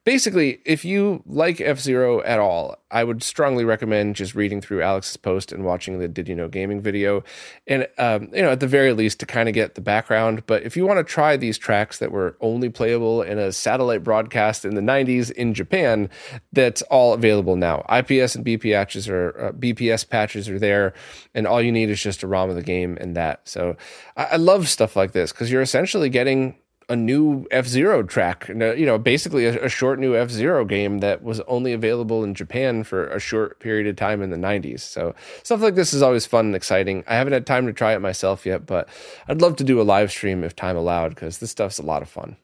basically, 0.09 0.59
if 0.65 0.87
you 0.87 1.23
like 1.27 1.61
F 1.61 1.79
Zero 1.79 2.23
at 2.23 2.39
all, 2.39 2.79
I 2.91 3.05
would 3.05 3.23
strongly 3.23 3.63
recommend 3.63 4.17
just 4.17 4.35
reading 4.35 4.63
through 4.63 4.81
Alex's 4.81 5.19
post 5.19 5.53
and 5.53 5.67
watching 5.67 5.99
the 5.99 6.09
Did 6.09 6.31
You 6.31 6.35
Know 6.35 6.49
Gaming 6.49 6.81
video, 6.81 7.23
and 7.67 7.87
um, 7.99 8.31
you 8.33 8.41
know 8.41 8.53
at 8.53 8.61
the 8.61 8.67
very 8.67 8.95
least 8.95 9.21
to 9.21 9.27
kind 9.27 9.51
of 9.51 9.55
get 9.55 9.75
the 9.75 9.83
background. 9.83 10.47
But 10.47 10.63
if 10.63 10.79
you 10.79 10.87
want 10.87 10.97
to 10.97 11.05
try 11.05 11.37
these 11.37 11.59
tracks 11.59 11.99
that 11.99 12.11
were 12.11 12.39
only 12.41 12.71
playable 12.71 13.21
in 13.21 13.39
a 13.39 13.53
satellite 13.53 14.03
broadcast 14.03 14.65
in 14.65 14.77
the 14.77 14.81
'90s 14.81 15.31
in 15.31 15.53
Japan, 15.53 16.09
that's 16.55 16.81
all 16.85 17.13
available 17.13 17.57
now. 17.57 17.85
IPS 17.95 18.35
and 18.35 18.47
BP 18.47 18.73
patches 18.73 19.11
are 19.11 19.39
uh, 19.39 19.53
BPS 19.53 20.09
patches 20.09 20.49
are 20.49 20.59
there, 20.59 20.95
and 21.35 21.47
all 21.47 21.61
you 21.61 21.71
need 21.71 21.91
is 21.91 22.03
just 22.03 22.23
a 22.23 22.27
ROM 22.27 22.49
of 22.49 22.57
the 22.57 22.63
game 22.63 22.97
and 22.99 23.15
that. 23.15 23.47
So 23.47 23.77
I, 24.17 24.25
I 24.25 24.37
love 24.37 24.71
stuff 24.71 24.97
like 24.97 25.13
this 25.13 25.33
because 25.33 25.53
you're 25.53 25.61
essentially 25.61 26.09
getting 26.09 26.57
a 26.89 26.97
new 26.97 27.47
F 27.51 27.67
Zero 27.67 28.03
track, 28.03 28.49
you 28.49 28.87
know, 28.87 28.99
basically 28.99 29.47
a, 29.47 29.65
a 29.65 29.69
short 29.69 29.99
new 29.99 30.17
F 30.17 30.31
Zero 30.31 30.65
game 30.65 30.99
that 30.99 31.23
was 31.23 31.41
only 31.41 31.73
available 31.73 32.25
in 32.25 32.35
Japan 32.35 32.83
for 32.83 33.09
a 33.09 33.21
short 33.21 33.61
period 33.61 33.87
of 33.87 33.97
time 33.97 34.23
in 34.23 34.31
the 34.31 34.37
90s. 34.37 34.81
So 34.81 35.15
stuff 35.43 35.61
like 35.61 35.75
this 35.75 35.93
is 35.93 36.03
always 36.03 36.27
fun 36.27 36.47
and 36.47 36.57
exciting. 36.57 37.05
I 37.07 37.15
haven't 37.15 37.35
had 37.35 37.47
time 37.47 37.67
to 37.67 37.73
try 37.73 37.95
it 37.95 38.01
myself 38.01 38.47
yet, 38.47 38.67
but 38.67 38.89
I'd 39.29 39.43
love 39.43 39.57
to 39.57 39.65
do 39.65 39.81
a 39.81 39.83
live 39.83 40.11
stream 40.11 40.45
if 40.45 40.57
time 40.57 40.77
allowed 40.77 41.11
because 41.11 41.39
this 41.39 41.51
stuff's 41.51 41.79
a 41.79 41.83
lot 41.83 42.03
of 42.03 42.09
fun. 42.09 42.37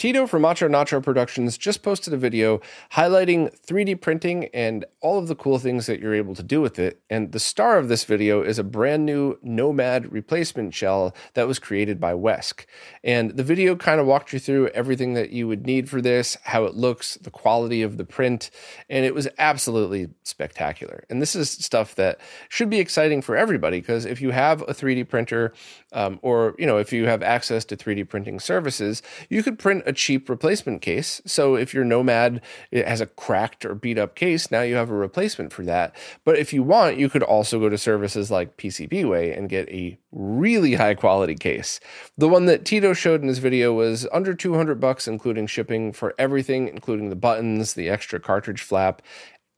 Tito 0.00 0.26
from 0.26 0.40
Macho 0.40 0.66
Nacho 0.66 1.02
Productions 1.02 1.58
just 1.58 1.82
posted 1.82 2.14
a 2.14 2.16
video 2.16 2.62
highlighting 2.92 3.54
3D 3.66 4.00
printing 4.00 4.46
and 4.54 4.86
all 5.02 5.18
of 5.18 5.28
the 5.28 5.34
cool 5.34 5.58
things 5.58 5.84
that 5.84 6.00
you're 6.00 6.14
able 6.14 6.34
to 6.36 6.42
do 6.42 6.62
with 6.62 6.78
it. 6.78 7.02
And 7.10 7.32
the 7.32 7.38
star 7.38 7.76
of 7.76 7.88
this 7.88 8.04
video 8.04 8.40
is 8.40 8.58
a 8.58 8.64
brand 8.64 9.04
new 9.04 9.38
Nomad 9.42 10.10
replacement 10.10 10.72
shell 10.72 11.14
that 11.34 11.46
was 11.46 11.58
created 11.58 12.00
by 12.00 12.14
Wesk. 12.14 12.66
And 13.04 13.36
the 13.36 13.42
video 13.42 13.76
kind 13.76 14.00
of 14.00 14.06
walked 14.06 14.32
you 14.32 14.38
through 14.38 14.68
everything 14.68 15.12
that 15.12 15.32
you 15.32 15.46
would 15.46 15.66
need 15.66 15.90
for 15.90 16.00
this, 16.00 16.38
how 16.44 16.64
it 16.64 16.76
looks, 16.76 17.16
the 17.16 17.30
quality 17.30 17.82
of 17.82 17.98
the 17.98 18.06
print, 18.06 18.50
and 18.88 19.04
it 19.04 19.14
was 19.14 19.28
absolutely 19.36 20.08
spectacular. 20.22 21.04
And 21.10 21.20
this 21.20 21.36
is 21.36 21.50
stuff 21.50 21.94
that 21.96 22.20
should 22.48 22.70
be 22.70 22.78
exciting 22.78 23.20
for 23.20 23.36
everybody 23.36 23.80
because 23.80 24.06
if 24.06 24.22
you 24.22 24.30
have 24.30 24.62
a 24.62 24.72
3D 24.72 25.10
printer 25.10 25.52
um, 25.92 26.18
or 26.22 26.54
you 26.58 26.66
know 26.66 26.78
if 26.78 26.92
you 26.92 27.06
have 27.06 27.22
access 27.22 27.64
to 27.66 27.76
3D 27.76 28.08
printing 28.08 28.40
services, 28.40 29.02
you 29.28 29.42
could 29.42 29.58
print 29.58 29.82
a 29.86 29.92
cheap 29.92 30.28
replacement 30.28 30.82
case. 30.82 31.20
So 31.26 31.56
if 31.56 31.74
your 31.74 31.84
Nomad 31.84 32.40
has 32.72 33.00
a 33.00 33.06
cracked 33.06 33.64
or 33.64 33.74
beat 33.74 33.98
up 33.98 34.14
case, 34.14 34.50
now 34.50 34.62
you 34.62 34.76
have 34.76 34.90
a 34.90 34.94
replacement 34.94 35.52
for 35.52 35.64
that. 35.64 35.94
But 36.24 36.38
if 36.38 36.52
you 36.52 36.62
want, 36.62 36.98
you 36.98 37.08
could 37.08 37.22
also 37.22 37.58
go 37.58 37.68
to 37.68 37.78
services 37.78 38.30
like 38.30 38.56
PCBWay 38.56 39.36
and 39.36 39.48
get 39.48 39.68
a 39.68 39.98
really 40.12 40.74
high 40.74 40.94
quality 40.94 41.34
case. 41.34 41.80
The 42.18 42.28
one 42.28 42.46
that 42.46 42.64
Tito 42.64 42.92
showed 42.92 43.22
in 43.22 43.28
his 43.28 43.38
video 43.38 43.72
was 43.72 44.06
under 44.12 44.34
200 44.34 44.80
bucks 44.80 45.06
including 45.06 45.46
shipping 45.46 45.92
for 45.92 46.14
everything 46.18 46.68
including 46.68 47.10
the 47.10 47.16
buttons, 47.16 47.74
the 47.74 47.88
extra 47.88 48.20
cartridge 48.20 48.62
flap, 48.62 49.02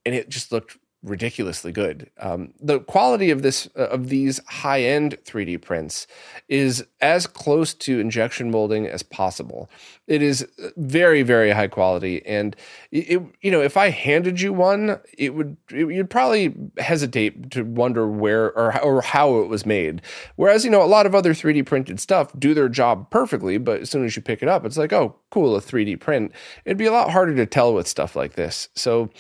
and 0.05 0.15
it 0.15 0.29
just 0.29 0.53
looked 0.53 0.79
ridiculously 1.03 1.73
good. 1.73 2.11
Um, 2.19 2.55
the 2.61 2.81
quality 2.81 3.31
of 3.31 3.43
this 3.43 3.69
uh, 3.77 3.89
of 3.89 4.09
these 4.09 4.41
high 4.47 4.83
end 4.83 5.19
3D 5.25 5.61
prints 5.61 6.07
is 6.49 6.85
as 7.01 7.27
close 7.27 7.75
to 7.75 7.99
injection 7.99 8.51
molding 8.51 8.87
as 8.87 9.03
possible. 9.03 9.69
It 10.07 10.23
is 10.23 10.47
uh, 10.63 10.69
very 10.77 11.23
very 11.23 11.51
high 11.51 11.67
quality, 11.69 12.25
and 12.25 12.55
it, 12.91 13.11
it 13.11 13.23
you 13.41 13.51
know 13.51 13.61
if 13.61 13.77
I 13.77 13.91
handed 13.91 14.41
you 14.41 14.53
one, 14.53 15.01
it 15.19 15.35
would 15.35 15.57
it, 15.71 15.89
you'd 15.89 16.11
probably 16.11 16.55
hesitate 16.79 17.51
to 17.53 17.65
wonder 17.65 18.07
where 18.07 18.47
or 18.57 18.81
or 18.81 19.03
how 19.03 19.41
it 19.41 19.49
was 19.49 19.67
made. 19.67 20.03
Whereas 20.37 20.65
you 20.65 20.71
know 20.71 20.83
a 20.83 20.85
lot 20.85 21.07
of 21.07 21.15
other 21.15 21.35
3D 21.35 21.67
printed 21.67 21.99
stuff 21.99 22.33
do 22.39 22.55
their 22.55 22.69
job 22.69 23.11
perfectly, 23.11 23.59
but 23.59 23.81
as 23.81 23.91
soon 23.91 24.05
as 24.05 24.15
you 24.15 24.23
pick 24.23 24.43
it 24.43 24.49
up, 24.49 24.65
it's 24.65 24.79
like 24.79 24.93
oh 24.93 25.17
cool 25.31 25.57
a 25.57 25.61
3D 25.61 25.99
print. 25.99 26.33
It'd 26.65 26.79
be 26.79 26.87
a 26.87 26.93
lot 26.93 27.11
harder 27.11 27.35
to 27.35 27.47
tell 27.47 27.75
with 27.75 27.89
stuff 27.89 28.15
like 28.15 28.35
this. 28.35 28.69
So 28.75 29.11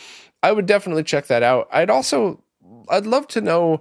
I 0.42 0.52
would 0.52 0.66
definitely 0.66 1.04
check 1.04 1.26
that 1.26 1.42
out. 1.42 1.68
I'd 1.72 1.90
also, 1.90 2.42
I'd 2.88 3.06
love 3.06 3.28
to 3.28 3.40
know 3.40 3.80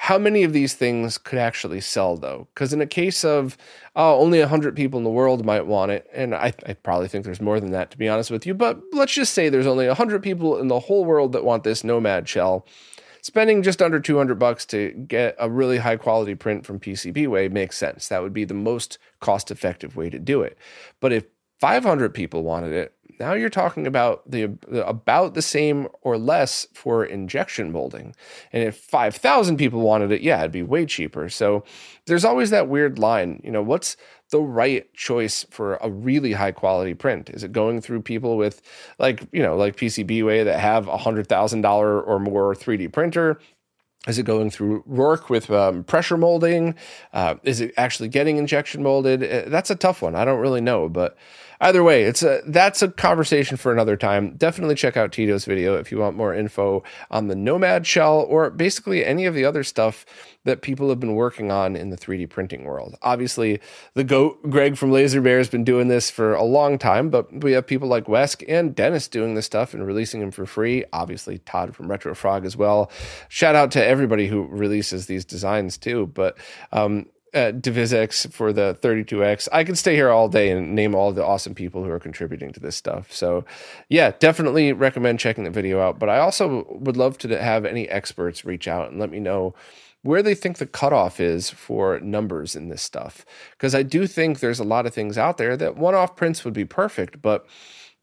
how 0.00 0.16
many 0.16 0.44
of 0.44 0.52
these 0.52 0.74
things 0.74 1.18
could 1.18 1.40
actually 1.40 1.80
sell 1.80 2.16
though. 2.16 2.46
Because 2.54 2.72
in 2.72 2.80
a 2.80 2.86
case 2.86 3.24
of 3.24 3.58
oh 3.96 4.20
only 4.20 4.38
100 4.38 4.76
people 4.76 4.96
in 4.96 5.04
the 5.04 5.10
world 5.10 5.44
might 5.44 5.66
want 5.66 5.90
it 5.90 6.08
and 6.14 6.36
I, 6.36 6.54
I, 6.66 6.74
probably 6.74 7.08
think 7.08 7.24
there's 7.24 7.40
more 7.40 7.58
than 7.58 7.72
that 7.72 7.90
to 7.90 7.98
be 7.98 8.08
honest 8.08 8.30
with 8.30 8.46
you 8.46 8.54
but 8.54 8.80
let's 8.92 9.12
just 9.12 9.34
say 9.34 9.48
there's 9.48 9.66
only 9.66 9.88
100 9.88 10.22
people 10.22 10.58
in 10.58 10.68
the 10.68 10.78
whole 10.78 11.04
world 11.04 11.32
that 11.32 11.44
want 11.44 11.64
this 11.64 11.82
nomad 11.82 12.28
shell. 12.28 12.64
Spending 13.22 13.64
just 13.64 13.82
under 13.82 13.98
200 13.98 14.38
bucks 14.38 14.64
to 14.66 14.92
get 14.92 15.34
a 15.40 15.50
really 15.50 15.78
high 15.78 15.96
quality 15.96 16.36
print 16.36 16.64
from 16.64 16.78
pcbway 16.78 17.50
makes 17.50 17.76
sense. 17.76 18.06
That 18.06 18.22
would 18.22 18.32
be 18.32 18.44
the 18.44 18.54
most 18.54 18.98
cost 19.18 19.50
effective 19.50 19.96
way 19.96 20.10
to 20.10 20.20
do 20.20 20.42
it. 20.42 20.56
But 21.00 21.12
if 21.12 21.24
500 21.60 22.14
people 22.14 22.42
wanted 22.42 22.72
it 22.72 22.94
now 23.18 23.32
you're 23.32 23.50
talking 23.50 23.86
about 23.86 24.28
the, 24.30 24.56
about 24.70 25.34
the 25.34 25.42
same 25.42 25.88
or 26.02 26.16
less 26.16 26.66
for 26.72 27.04
injection 27.04 27.72
molding. 27.72 28.14
And 28.52 28.62
if 28.62 28.76
5,000 28.76 29.56
people 29.56 29.80
wanted 29.80 30.12
it, 30.12 30.22
yeah, 30.22 30.40
it'd 30.40 30.52
be 30.52 30.62
way 30.62 30.86
cheaper. 30.86 31.28
So 31.28 31.64
there's 32.06 32.24
always 32.24 32.50
that 32.50 32.68
weird 32.68 32.98
line, 32.98 33.40
you 33.44 33.50
know, 33.50 33.62
what's 33.62 33.96
the 34.30 34.40
right 34.40 34.92
choice 34.94 35.44
for 35.50 35.76
a 35.76 35.90
really 35.90 36.32
high 36.32 36.52
quality 36.52 36.94
print? 36.94 37.30
Is 37.30 37.42
it 37.42 37.52
going 37.52 37.80
through 37.80 38.02
people 38.02 38.36
with 38.36 38.62
like, 38.98 39.26
you 39.32 39.42
know, 39.42 39.56
like 39.56 39.76
PCBWay 39.76 40.44
that 40.44 40.60
have 40.60 40.86
a 40.86 40.98
$100,000 40.98 42.06
or 42.06 42.18
more 42.18 42.54
3D 42.54 42.92
printer? 42.92 43.40
Is 44.06 44.18
it 44.18 44.22
going 44.22 44.50
through 44.50 44.84
Rourke 44.86 45.28
with 45.28 45.50
um, 45.50 45.82
pressure 45.82 46.16
molding? 46.16 46.76
Uh, 47.12 47.34
is 47.42 47.60
it 47.60 47.74
actually 47.76 48.08
getting 48.08 48.36
injection 48.36 48.82
molded? 48.82 49.22
Uh, 49.22 49.48
that's 49.48 49.70
a 49.70 49.76
tough 49.76 50.02
one. 50.02 50.14
I 50.14 50.24
don't 50.24 50.38
really 50.38 50.60
know, 50.60 50.88
but 50.88 51.16
either 51.60 51.82
way, 51.82 52.04
it's 52.04 52.22
a 52.22 52.42
that's 52.46 52.82
a 52.82 52.88
conversation 52.88 53.56
for 53.56 53.72
another 53.72 53.96
time. 53.96 54.34
Definitely 54.36 54.74
check 54.74 54.96
out 54.96 55.12
Tito's 55.12 55.44
video 55.44 55.76
if 55.76 55.90
you 55.90 55.98
want 55.98 56.16
more 56.16 56.34
info 56.34 56.82
on 57.10 57.28
the 57.28 57.36
Nomad 57.36 57.86
shell 57.86 58.26
or 58.28 58.50
basically 58.50 59.04
any 59.04 59.26
of 59.26 59.34
the 59.34 59.44
other 59.44 59.62
stuff 59.62 60.04
that 60.44 60.62
people 60.62 60.88
have 60.88 60.98
been 60.98 61.14
working 61.14 61.50
on 61.50 61.76
in 61.76 61.90
the 61.90 61.96
3D 61.96 62.30
printing 62.30 62.64
world. 62.64 62.96
Obviously, 63.02 63.60
the 63.94 64.04
goat 64.04 64.42
Greg 64.48 64.78
from 64.78 64.90
Laser 64.90 65.20
Bear 65.20 65.38
has 65.38 65.48
been 65.48 65.64
doing 65.64 65.88
this 65.88 66.10
for 66.10 66.34
a 66.34 66.42
long 66.42 66.78
time, 66.78 67.10
but 67.10 67.42
we 67.42 67.52
have 67.52 67.66
people 67.66 67.88
like 67.88 68.08
Wesk 68.08 68.42
and 68.48 68.74
Dennis 68.74 69.08
doing 69.08 69.34
this 69.34 69.46
stuff 69.46 69.74
and 69.74 69.86
releasing 69.86 70.20
them 70.20 70.30
for 70.30 70.46
free. 70.46 70.84
Obviously, 70.92 71.38
Todd 71.38 71.76
from 71.76 71.90
Retro 71.90 72.14
Frog 72.14 72.46
as 72.46 72.56
well. 72.56 72.90
Shout 73.28 73.54
out 73.54 73.70
to 73.72 73.84
everybody 73.84 74.26
who 74.26 74.46
releases 74.46 75.06
these 75.06 75.24
designs 75.24 75.76
too. 75.76 76.06
But 76.06 76.38
um, 76.72 77.06
uh, 77.34 77.52
DivizX 77.52 78.32
for 78.32 78.52
the 78.52 78.78
32X. 78.80 79.48
I 79.52 79.64
could 79.64 79.78
stay 79.78 79.94
here 79.94 80.10
all 80.10 80.28
day 80.28 80.50
and 80.50 80.74
name 80.74 80.94
all 80.94 81.12
the 81.12 81.24
awesome 81.24 81.54
people 81.54 81.84
who 81.84 81.90
are 81.90 82.00
contributing 82.00 82.52
to 82.52 82.60
this 82.60 82.76
stuff. 82.76 83.12
So, 83.12 83.44
yeah, 83.88 84.12
definitely 84.18 84.72
recommend 84.72 85.20
checking 85.20 85.44
the 85.44 85.50
video 85.50 85.80
out. 85.80 85.98
But 85.98 86.08
I 86.08 86.18
also 86.18 86.66
would 86.70 86.96
love 86.96 87.18
to 87.18 87.42
have 87.42 87.64
any 87.64 87.88
experts 87.88 88.44
reach 88.44 88.66
out 88.68 88.90
and 88.90 89.00
let 89.00 89.10
me 89.10 89.20
know 89.20 89.54
where 90.02 90.22
they 90.22 90.34
think 90.34 90.58
the 90.58 90.66
cutoff 90.66 91.20
is 91.20 91.50
for 91.50 92.00
numbers 92.00 92.54
in 92.54 92.68
this 92.68 92.82
stuff. 92.82 93.26
Because 93.52 93.74
I 93.74 93.82
do 93.82 94.06
think 94.06 94.40
there's 94.40 94.60
a 94.60 94.64
lot 94.64 94.86
of 94.86 94.94
things 94.94 95.18
out 95.18 95.38
there 95.38 95.56
that 95.56 95.76
one 95.76 95.94
off 95.94 96.16
prints 96.16 96.44
would 96.44 96.54
be 96.54 96.64
perfect, 96.64 97.20
but 97.20 97.46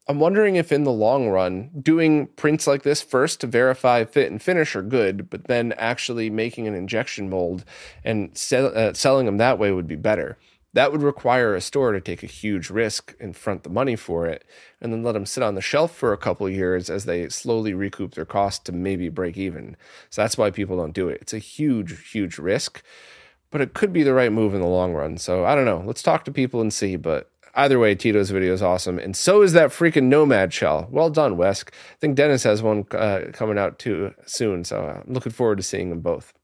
I'm 0.08 0.20
wondering 0.20 0.54
if 0.54 0.70
in 0.70 0.84
the 0.84 0.92
long 0.92 1.28
run, 1.28 1.70
doing 1.82 2.28
prints 2.28 2.68
like 2.68 2.84
this 2.84 3.02
first 3.02 3.40
to 3.40 3.48
verify 3.48 4.04
fit 4.04 4.30
and 4.30 4.40
finish 4.40 4.76
are 4.76 4.82
good, 4.82 5.28
but 5.28 5.44
then 5.44 5.72
actually 5.72 6.30
making 6.30 6.68
an 6.68 6.74
injection 6.74 7.28
mold 7.28 7.64
and 8.04 8.36
sell, 8.36 8.70
uh, 8.72 8.92
selling 8.92 9.26
them 9.26 9.38
that 9.38 9.58
way 9.58 9.72
would 9.72 9.88
be 9.88 9.96
better. 9.96 10.38
That 10.74 10.92
would 10.92 11.02
require 11.02 11.54
a 11.54 11.60
store 11.60 11.92
to 11.92 12.00
take 12.00 12.22
a 12.22 12.26
huge 12.26 12.70
risk 12.70 13.16
and 13.18 13.34
front 13.34 13.64
the 13.64 13.70
money 13.70 13.96
for 13.96 14.26
it, 14.26 14.44
and 14.80 14.92
then 14.92 15.02
let 15.02 15.12
them 15.12 15.26
sit 15.26 15.42
on 15.42 15.54
the 15.56 15.60
shelf 15.60 15.92
for 15.96 16.12
a 16.12 16.18
couple 16.18 16.48
years 16.48 16.88
as 16.88 17.06
they 17.06 17.28
slowly 17.28 17.74
recoup 17.74 18.14
their 18.14 18.26
cost 18.26 18.64
to 18.66 18.72
maybe 18.72 19.08
break 19.08 19.36
even. 19.36 19.76
So 20.10 20.22
that's 20.22 20.38
why 20.38 20.50
people 20.50 20.76
don't 20.76 20.92
do 20.92 21.08
it. 21.08 21.18
It's 21.22 21.32
a 21.32 21.38
huge, 21.38 22.12
huge 22.12 22.38
risk, 22.38 22.82
but 23.50 23.60
it 23.60 23.74
could 23.74 23.92
be 23.92 24.02
the 24.02 24.12
right 24.14 24.30
move 24.30 24.54
in 24.54 24.60
the 24.60 24.66
long 24.66 24.92
run. 24.92 25.18
So 25.18 25.44
I 25.44 25.54
don't 25.54 25.64
know. 25.64 25.82
Let's 25.84 26.02
talk 26.02 26.24
to 26.26 26.30
people 26.30 26.60
and 26.60 26.72
see. 26.72 26.96
But 26.96 27.30
Either 27.56 27.78
way, 27.78 27.94
Tito's 27.94 28.28
video 28.28 28.52
is 28.52 28.60
awesome, 28.60 28.98
and 28.98 29.16
so 29.16 29.40
is 29.40 29.54
that 29.54 29.70
freaking 29.70 30.04
Nomad 30.04 30.52
shell. 30.52 30.88
Well 30.90 31.08
done, 31.08 31.38
Wesk. 31.38 31.72
I 31.72 31.96
think 32.00 32.14
Dennis 32.14 32.42
has 32.42 32.62
one 32.62 32.84
uh, 32.90 33.30
coming 33.32 33.56
out 33.56 33.78
too 33.78 34.12
soon, 34.26 34.62
so 34.62 35.02
I'm 35.06 35.10
looking 35.10 35.32
forward 35.32 35.56
to 35.56 35.62
seeing 35.62 35.88
them 35.88 36.00
both. 36.00 36.34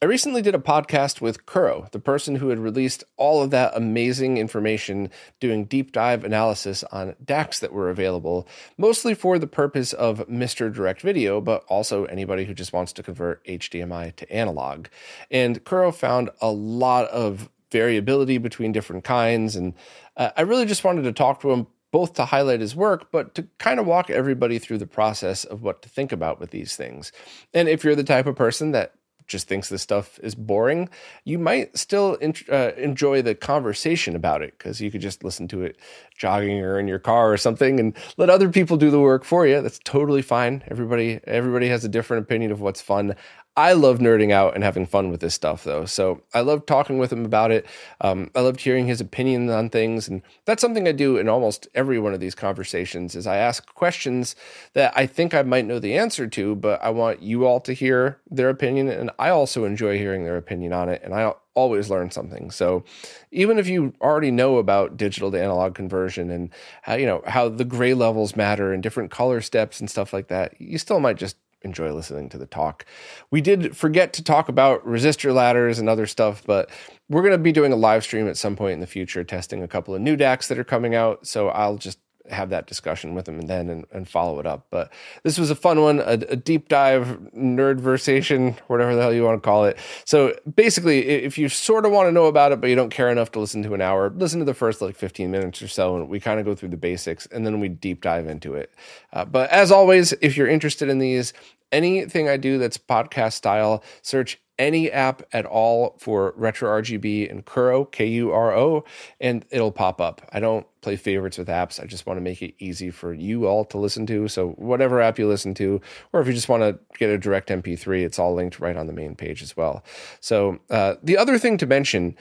I 0.00 0.04
recently 0.04 0.40
did 0.40 0.54
a 0.54 0.60
podcast 0.60 1.20
with 1.20 1.44
Kuro, 1.44 1.88
the 1.90 1.98
person 1.98 2.36
who 2.36 2.50
had 2.50 2.60
released 2.60 3.02
all 3.16 3.42
of 3.42 3.50
that 3.50 3.72
amazing 3.74 4.38
information 4.38 5.10
doing 5.40 5.64
deep 5.64 5.90
dive 5.90 6.22
analysis 6.22 6.84
on 6.92 7.16
DACs 7.24 7.58
that 7.58 7.72
were 7.72 7.90
available, 7.90 8.46
mostly 8.76 9.14
for 9.14 9.40
the 9.40 9.48
purpose 9.48 9.92
of 9.92 10.28
Mister 10.28 10.70
Direct 10.70 11.00
Video, 11.00 11.40
but 11.40 11.64
also 11.66 12.04
anybody 12.04 12.44
who 12.44 12.54
just 12.54 12.72
wants 12.72 12.92
to 12.92 13.02
convert 13.02 13.44
HDMI 13.44 14.14
to 14.14 14.32
analog. 14.32 14.86
And 15.32 15.64
Kuro 15.64 15.90
found 15.90 16.30
a 16.40 16.52
lot 16.52 17.08
of 17.08 17.50
variability 17.70 18.38
between 18.38 18.72
different 18.72 19.04
kinds. 19.04 19.56
And 19.56 19.74
uh, 20.16 20.30
I 20.36 20.42
really 20.42 20.66
just 20.66 20.84
wanted 20.84 21.02
to 21.02 21.12
talk 21.12 21.40
to 21.40 21.50
him 21.50 21.66
both 21.90 22.14
to 22.14 22.24
highlight 22.24 22.60
his 22.60 22.76
work, 22.76 23.10
but 23.10 23.34
to 23.34 23.46
kind 23.58 23.80
of 23.80 23.86
walk 23.86 24.10
everybody 24.10 24.58
through 24.58 24.78
the 24.78 24.86
process 24.86 25.44
of 25.44 25.62
what 25.62 25.82
to 25.82 25.88
think 25.88 26.12
about 26.12 26.38
with 26.38 26.50
these 26.50 26.76
things. 26.76 27.12
And 27.54 27.68
if 27.68 27.82
you're 27.82 27.94
the 27.94 28.04
type 28.04 28.26
of 28.26 28.36
person 28.36 28.72
that 28.72 28.94
just 29.26 29.46
thinks 29.46 29.68
this 29.68 29.82
stuff 29.82 30.18
is 30.22 30.34
boring, 30.34 30.88
you 31.24 31.38
might 31.38 31.76
still 31.76 32.14
in, 32.14 32.34
uh, 32.50 32.72
enjoy 32.76 33.22
the 33.22 33.34
conversation 33.34 34.16
about 34.16 34.42
it 34.42 34.54
because 34.56 34.80
you 34.80 34.90
could 34.90 35.02
just 35.02 35.22
listen 35.22 35.46
to 35.48 35.62
it 35.62 35.76
jogging 36.16 36.60
or 36.60 36.78
in 36.80 36.88
your 36.88 36.98
car 36.98 37.32
or 37.32 37.36
something 37.36 37.78
and 37.78 37.94
let 38.16 38.30
other 38.30 38.48
people 38.48 38.76
do 38.76 38.90
the 38.90 38.98
work 39.00 39.24
for 39.24 39.46
you. 39.46 39.60
That's 39.60 39.78
totally 39.84 40.22
fine. 40.22 40.64
Everybody 40.68 41.20
everybody 41.24 41.68
has 41.68 41.84
a 41.84 41.88
different 41.88 42.24
opinion 42.24 42.50
of 42.50 42.60
what's 42.60 42.80
fun. 42.80 43.14
I 43.58 43.72
love 43.72 43.98
nerding 43.98 44.30
out 44.30 44.54
and 44.54 44.62
having 44.62 44.86
fun 44.86 45.10
with 45.10 45.18
this 45.18 45.34
stuff, 45.34 45.64
though. 45.64 45.84
So 45.84 46.22
I 46.32 46.42
love 46.42 46.64
talking 46.64 46.98
with 46.98 47.12
him 47.12 47.24
about 47.24 47.50
it. 47.50 47.66
Um, 48.00 48.30
I 48.36 48.40
loved 48.40 48.60
hearing 48.60 48.86
his 48.86 49.00
opinion 49.00 49.50
on 49.50 49.68
things, 49.68 50.06
and 50.06 50.22
that's 50.44 50.60
something 50.60 50.86
I 50.86 50.92
do 50.92 51.16
in 51.16 51.28
almost 51.28 51.66
every 51.74 51.98
one 51.98 52.14
of 52.14 52.20
these 52.20 52.36
conversations. 52.36 53.16
Is 53.16 53.26
I 53.26 53.38
ask 53.38 53.74
questions 53.74 54.36
that 54.74 54.92
I 54.94 55.06
think 55.06 55.34
I 55.34 55.42
might 55.42 55.66
know 55.66 55.80
the 55.80 55.98
answer 55.98 56.28
to, 56.28 56.54
but 56.54 56.80
I 56.84 56.90
want 56.90 57.20
you 57.20 57.46
all 57.46 57.58
to 57.62 57.72
hear 57.72 58.20
their 58.30 58.48
opinion, 58.48 58.88
and 58.88 59.10
I 59.18 59.30
also 59.30 59.64
enjoy 59.64 59.98
hearing 59.98 60.22
their 60.22 60.36
opinion 60.36 60.72
on 60.72 60.88
it, 60.88 61.02
and 61.02 61.12
I 61.12 61.32
always 61.54 61.90
learn 61.90 62.12
something. 62.12 62.52
So 62.52 62.84
even 63.32 63.58
if 63.58 63.66
you 63.66 63.92
already 64.00 64.30
know 64.30 64.58
about 64.58 64.96
digital 64.96 65.32
to 65.32 65.42
analog 65.42 65.74
conversion 65.74 66.30
and 66.30 66.50
how 66.82 66.94
you 66.94 67.06
know 67.06 67.24
how 67.26 67.48
the 67.48 67.64
gray 67.64 67.94
levels 67.94 68.36
matter 68.36 68.72
and 68.72 68.84
different 68.84 69.10
color 69.10 69.40
steps 69.40 69.80
and 69.80 69.90
stuff 69.90 70.12
like 70.12 70.28
that, 70.28 70.60
you 70.60 70.78
still 70.78 71.00
might 71.00 71.16
just 71.16 71.34
enjoy 71.62 71.92
listening 71.92 72.28
to 72.30 72.38
the 72.38 72.46
talk. 72.46 72.84
We 73.30 73.40
did 73.40 73.76
forget 73.76 74.12
to 74.14 74.24
talk 74.24 74.48
about 74.48 74.84
resistor 74.86 75.34
ladders 75.34 75.78
and 75.78 75.88
other 75.88 76.06
stuff, 76.06 76.42
but 76.46 76.70
we're 77.08 77.22
going 77.22 77.32
to 77.32 77.38
be 77.38 77.52
doing 77.52 77.72
a 77.72 77.76
live 77.76 78.04
stream 78.04 78.28
at 78.28 78.36
some 78.36 78.56
point 78.56 78.74
in 78.74 78.80
the 78.80 78.86
future, 78.86 79.24
testing 79.24 79.62
a 79.62 79.68
couple 79.68 79.94
of 79.94 80.00
new 80.00 80.16
DACs 80.16 80.48
that 80.48 80.58
are 80.58 80.64
coming 80.64 80.94
out. 80.94 81.26
So 81.26 81.48
I'll 81.48 81.76
just 81.76 81.98
have 82.30 82.50
that 82.50 82.66
discussion 82.66 83.14
with 83.14 83.28
him 83.28 83.38
and 83.38 83.48
then 83.48 83.68
and, 83.68 83.86
and 83.92 84.08
follow 84.08 84.38
it 84.40 84.46
up. 84.46 84.66
But 84.70 84.92
this 85.22 85.38
was 85.38 85.50
a 85.50 85.54
fun 85.54 85.80
one, 85.80 86.00
a, 86.00 86.12
a 86.28 86.36
deep 86.36 86.68
dive 86.68 87.18
nerd 87.36 87.80
versation, 87.80 88.58
whatever 88.68 88.94
the 88.94 89.02
hell 89.02 89.12
you 89.12 89.24
want 89.24 89.42
to 89.42 89.46
call 89.46 89.64
it. 89.64 89.78
So 90.04 90.34
basically, 90.54 91.06
if 91.08 91.38
you 91.38 91.48
sort 91.48 91.86
of 91.86 91.92
want 91.92 92.08
to 92.08 92.12
know 92.12 92.26
about 92.26 92.52
it, 92.52 92.60
but 92.60 92.70
you 92.70 92.76
don't 92.76 92.90
care 92.90 93.10
enough 93.10 93.32
to 93.32 93.40
listen 93.40 93.62
to 93.64 93.74
an 93.74 93.80
hour, 93.80 94.10
listen 94.10 94.38
to 94.38 94.44
the 94.44 94.54
first 94.54 94.80
like 94.80 94.96
15 94.96 95.30
minutes 95.30 95.62
or 95.62 95.68
so, 95.68 95.96
and 95.96 96.08
we 96.08 96.20
kind 96.20 96.38
of 96.40 96.46
go 96.46 96.54
through 96.54 96.70
the 96.70 96.76
basics 96.76 97.26
and 97.26 97.46
then 97.46 97.60
we 97.60 97.68
deep 97.68 98.02
dive 98.02 98.26
into 98.26 98.54
it. 98.54 98.72
Uh, 99.12 99.24
but 99.24 99.50
as 99.50 99.70
always, 99.70 100.12
if 100.20 100.36
you're 100.36 100.48
interested 100.48 100.88
in 100.88 100.98
these, 100.98 101.32
anything 101.72 102.28
I 102.28 102.36
do 102.36 102.58
that's 102.58 102.78
podcast 102.78 103.34
style, 103.34 103.82
search 104.02 104.40
any 104.58 104.90
app 104.90 105.22
at 105.32 105.46
all 105.46 105.96
for 105.98 106.34
Retro 106.36 106.68
RGB 106.80 107.30
and 107.30 107.44
Kuro, 107.44 107.84
K 107.84 108.06
U 108.06 108.32
R 108.32 108.56
O, 108.56 108.84
and 109.20 109.44
it'll 109.50 109.72
pop 109.72 110.00
up. 110.00 110.28
I 110.32 110.40
don't 110.40 110.66
play 110.80 110.96
favorites 110.96 111.38
with 111.38 111.48
apps. 111.48 111.82
I 111.82 111.86
just 111.86 112.06
want 112.06 112.16
to 112.18 112.22
make 112.22 112.42
it 112.42 112.54
easy 112.58 112.90
for 112.90 113.12
you 113.12 113.46
all 113.46 113.64
to 113.66 113.78
listen 113.78 114.06
to. 114.06 114.28
So, 114.28 114.50
whatever 114.50 115.00
app 115.00 115.18
you 115.18 115.28
listen 115.28 115.54
to, 115.54 115.80
or 116.12 116.20
if 116.20 116.26
you 116.26 116.32
just 116.32 116.48
want 116.48 116.62
to 116.62 116.78
get 116.98 117.10
a 117.10 117.18
direct 117.18 117.48
MP3, 117.48 118.04
it's 118.04 118.18
all 118.18 118.34
linked 118.34 118.60
right 118.60 118.76
on 118.76 118.86
the 118.86 118.92
main 118.92 119.14
page 119.14 119.42
as 119.42 119.56
well. 119.56 119.84
So, 120.20 120.58
uh, 120.70 120.94
the 121.02 121.16
other 121.16 121.38
thing 121.38 121.58
to 121.58 121.66
mention 121.66 122.16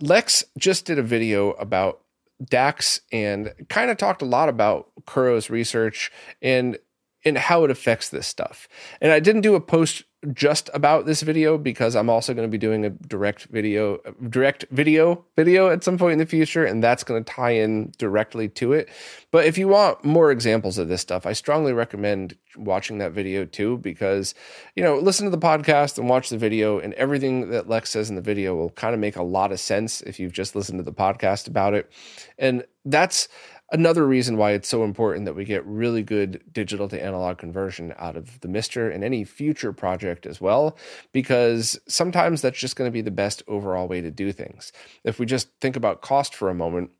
Lex 0.00 0.44
just 0.58 0.86
did 0.86 0.98
a 0.98 1.02
video 1.02 1.50
about 1.52 2.00
DACs 2.42 3.00
and 3.12 3.52
kind 3.68 3.90
of 3.90 3.96
talked 3.96 4.22
a 4.22 4.26
lot 4.26 4.48
about 4.48 4.90
Kuro's 5.06 5.50
research 5.50 6.10
and 6.42 6.78
and 7.24 7.38
how 7.38 7.64
it 7.64 7.70
affects 7.70 8.10
this 8.10 8.26
stuff. 8.26 8.68
And 9.00 9.10
I 9.10 9.18
didn't 9.18 9.40
do 9.40 9.54
a 9.54 9.60
post 9.60 10.04
just 10.32 10.70
about 10.72 11.06
this 11.06 11.22
video 11.22 11.58
because 11.58 11.94
I'm 11.94 12.08
also 12.08 12.34
going 12.34 12.48
to 12.48 12.50
be 12.50 12.58
doing 12.58 12.84
a 12.84 12.90
direct 12.90 13.44
video 13.46 13.98
direct 14.28 14.64
video 14.70 15.24
video 15.36 15.70
at 15.70 15.84
some 15.84 15.98
point 15.98 16.14
in 16.14 16.18
the 16.18 16.26
future 16.26 16.64
and 16.64 16.82
that's 16.82 17.04
going 17.04 17.22
to 17.22 17.32
tie 17.32 17.50
in 17.50 17.92
directly 17.98 18.48
to 18.48 18.72
it. 18.72 18.88
But 19.30 19.44
if 19.46 19.58
you 19.58 19.68
want 19.68 20.04
more 20.04 20.30
examples 20.30 20.78
of 20.78 20.88
this 20.88 21.00
stuff, 21.00 21.26
I 21.26 21.32
strongly 21.32 21.72
recommend 21.72 22.36
watching 22.56 22.98
that 22.98 23.12
video 23.12 23.44
too 23.44 23.78
because 23.78 24.34
you 24.76 24.82
know, 24.82 24.96
listen 24.96 25.24
to 25.24 25.30
the 25.30 25.38
podcast 25.38 25.98
and 25.98 26.08
watch 26.08 26.28
the 26.28 26.38
video 26.38 26.78
and 26.78 26.94
everything 26.94 27.50
that 27.50 27.68
Lex 27.68 27.90
says 27.90 28.08
in 28.08 28.16
the 28.16 28.22
video 28.22 28.54
will 28.54 28.70
kind 28.70 28.94
of 28.94 29.00
make 29.00 29.16
a 29.16 29.22
lot 29.22 29.52
of 29.52 29.60
sense 29.60 30.00
if 30.02 30.18
you've 30.18 30.32
just 30.32 30.56
listened 30.56 30.78
to 30.78 30.84
the 30.84 30.92
podcast 30.92 31.48
about 31.48 31.74
it. 31.74 31.90
And 32.38 32.64
that's 32.84 33.28
another 33.72 34.06
reason 34.06 34.36
why 34.36 34.52
it's 34.52 34.68
so 34.68 34.84
important 34.84 35.24
that 35.24 35.34
we 35.34 35.44
get 35.44 35.64
really 35.66 36.02
good 36.02 36.42
digital 36.52 36.88
to 36.88 37.02
analog 37.02 37.38
conversion 37.38 37.94
out 37.98 38.16
of 38.16 38.40
the 38.40 38.48
Mister 38.48 38.90
and 38.90 39.02
any 39.02 39.24
future 39.24 39.72
project 39.72 40.26
as 40.26 40.40
well, 40.40 40.76
because 41.12 41.78
sometimes 41.88 42.42
that's 42.42 42.58
just 42.58 42.76
going 42.76 42.88
to 42.88 42.92
be 42.92 43.00
the 43.00 43.10
best 43.10 43.42
overall 43.48 43.88
way 43.88 44.00
to 44.00 44.10
do 44.10 44.32
things. 44.32 44.72
If 45.02 45.18
we 45.18 45.26
just 45.26 45.48
think 45.60 45.76
about 45.76 46.02
cost 46.02 46.34
for 46.34 46.50
a 46.50 46.54
moment, 46.54 46.90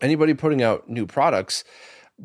anybody 0.00 0.34
putting 0.34 0.62
out 0.62 0.88
new 0.88 1.06
products, 1.06 1.64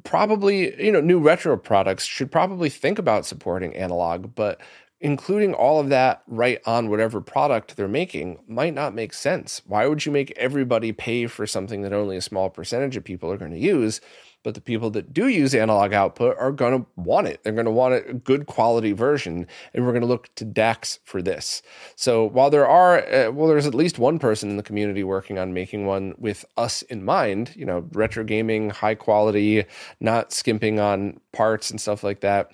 probably, 0.04 0.82
you 0.84 0.92
know, 0.92 1.02
new 1.02 1.20
retro 1.20 1.58
products 1.58 2.06
should 2.06 2.32
probably 2.32 2.70
think 2.70 2.98
about 2.98 3.26
supporting 3.26 3.76
analog, 3.76 4.36
but 4.36 4.62
including 5.02 5.54
all 5.54 5.80
of 5.80 5.90
that 5.90 6.22
right 6.28 6.62
on 6.66 6.90
whatever 6.90 7.20
product 7.20 7.76
they're 7.76 7.88
making 7.88 8.40
might 8.48 8.74
not 8.74 8.94
make 8.94 9.14
sense. 9.14 9.62
Why 9.66 9.88
would 9.88 10.06
you 10.06 10.12
make 10.12 10.32
everybody 10.38 10.92
pay 10.92 11.26
for 11.26 11.48
something 11.48 11.82
that 11.82 11.92
only 11.92 12.18
a 12.18 12.22
small 12.22 12.50
percentage 12.50 12.96
of 12.96 13.04
people 13.04 13.32
are 13.32 13.38
going 13.38 13.52
to 13.52 13.60
use? 13.60 14.00
But 14.44 14.56
the 14.56 14.62
people 14.62 14.90
that 14.92 15.14
do 15.14 15.28
use 15.28 15.54
analog 15.54 15.94
output 15.94 16.36
are 16.40 16.52
going 16.52 16.80
to 16.80 16.88
want 16.96 17.28
it. 17.28 17.44
They're 17.44 17.54
going 17.54 17.66
to 17.66 17.72
want 17.72 17.94
a 17.94 18.14
good 18.14 18.48
quality 18.48 18.92
version, 18.92 19.46
and 19.74 19.86
we're 19.86 19.92
going 19.92 20.02
to 20.02 20.08
look 20.08 20.34
to 20.36 20.46
DACs 20.46 20.98
for 21.04 21.22
this. 21.22 21.62
So 21.96 22.26
while 22.26 22.50
there 22.50 22.68
are, 22.68 23.08
uh, 23.08 23.32
well, 23.32 23.48
there's 23.48 23.68
at 23.68 23.76
least 23.76 24.00
one 24.00 24.18
person 24.18 24.50
in 24.50 24.58
the 24.58 24.64
community 24.64 25.04
working 25.04 25.38
on 25.38 25.54
making 25.54 25.86
one 25.86 26.16
with 26.18 26.44
us 26.58 26.82
in 26.84 27.06
mind. 27.06 27.54
You 27.56 27.66
know, 27.66 27.88
retro 27.92 28.24
gaming, 28.24 28.72
high 28.72 28.96
quality, 28.96 29.66
not 30.00 30.34
skimping 30.34 30.80
on 30.80 31.20
parts 31.34 31.70
and 31.70 31.80
stuff 31.80 32.04
like 32.04 32.22
that 32.22 32.52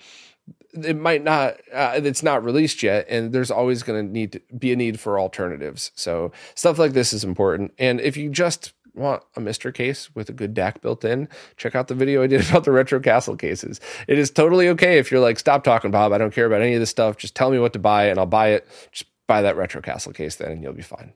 it 0.72 0.96
might 0.96 1.24
not 1.24 1.54
uh, 1.72 1.92
it's 1.96 2.22
not 2.22 2.44
released 2.44 2.82
yet 2.82 3.06
and 3.08 3.32
there's 3.32 3.50
always 3.50 3.82
going 3.82 4.06
to 4.06 4.12
need 4.12 4.32
to 4.32 4.40
be 4.58 4.72
a 4.72 4.76
need 4.76 5.00
for 5.00 5.18
alternatives 5.18 5.90
so 5.94 6.30
stuff 6.54 6.78
like 6.78 6.92
this 6.92 7.12
is 7.12 7.24
important 7.24 7.72
and 7.78 8.00
if 8.00 8.16
you 8.16 8.28
just 8.28 8.72
want 8.98 9.22
a 9.36 9.40
Mister 9.40 9.72
case 9.72 10.14
with 10.14 10.28
a 10.28 10.32
good 10.32 10.54
DAC 10.54 10.80
built 10.82 11.04
in, 11.04 11.28
check 11.56 11.74
out 11.74 11.88
the 11.88 11.94
video 11.94 12.22
I 12.22 12.26
did 12.26 12.46
about 12.48 12.64
the 12.64 12.72
retro 12.72 13.00
castle 13.00 13.36
cases. 13.36 13.80
It 14.06 14.18
is 14.18 14.30
totally 14.30 14.68
okay 14.70 14.98
if 14.98 15.10
you're 15.10 15.20
like, 15.20 15.38
stop 15.38 15.64
talking, 15.64 15.90
Bob. 15.90 16.12
I 16.12 16.18
don't 16.18 16.34
care 16.34 16.46
about 16.46 16.62
any 16.62 16.74
of 16.74 16.80
this 16.80 16.90
stuff. 16.90 17.16
Just 17.16 17.34
tell 17.34 17.50
me 17.50 17.58
what 17.58 17.72
to 17.74 17.78
buy 17.78 18.06
and 18.06 18.18
I'll 18.18 18.26
buy 18.26 18.48
it. 18.48 18.66
Just 18.92 19.10
buy 19.26 19.42
that 19.42 19.56
retro 19.56 19.80
castle 19.80 20.12
case 20.12 20.36
then 20.36 20.50
and 20.50 20.62
you'll 20.62 20.72
be 20.72 20.82
fine. 20.82 21.12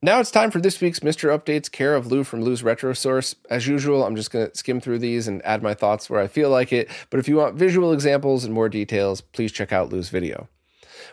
Now 0.00 0.20
it's 0.20 0.30
time 0.30 0.52
for 0.52 0.60
this 0.60 0.80
week's 0.80 1.02
Mister 1.02 1.36
Updates, 1.36 1.68
care 1.68 1.96
of 1.96 2.06
Lou 2.06 2.22
from 2.22 2.40
Lou's 2.40 2.62
Retro 2.62 2.92
Source. 2.92 3.34
As 3.50 3.66
usual, 3.66 4.04
I'm 4.04 4.14
just 4.14 4.30
going 4.30 4.48
to 4.48 4.56
skim 4.56 4.80
through 4.80 5.00
these 5.00 5.26
and 5.26 5.44
add 5.44 5.60
my 5.60 5.74
thoughts 5.74 6.08
where 6.08 6.20
I 6.20 6.28
feel 6.28 6.50
like 6.50 6.72
it. 6.72 6.88
But 7.10 7.18
if 7.18 7.26
you 7.26 7.34
want 7.34 7.56
visual 7.56 7.92
examples 7.92 8.44
and 8.44 8.54
more 8.54 8.68
details, 8.68 9.20
please 9.20 9.50
check 9.50 9.72
out 9.72 9.90
Lou's 9.90 10.08
video. 10.08 10.48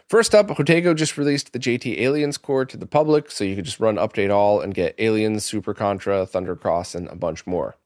First 0.08 0.36
up, 0.36 0.50
Jotego 0.50 0.96
just 0.96 1.18
released 1.18 1.52
the 1.52 1.58
JT 1.58 2.00
Aliens 2.00 2.38
core 2.38 2.64
to 2.64 2.78
the 2.78 2.86
public, 2.86 3.32
so 3.32 3.44
you 3.44 3.56
can 3.56 3.66
just 3.66 3.80
run 3.80 3.96
update 3.96 4.32
all 4.32 4.62
and 4.62 4.72
get 4.72 4.94
Aliens, 5.00 5.44
Super 5.44 5.74
Contra, 5.74 6.28
Thundercross, 6.28 6.94
and 6.94 7.08
a 7.08 7.16
bunch 7.16 7.48
more. 7.48 7.78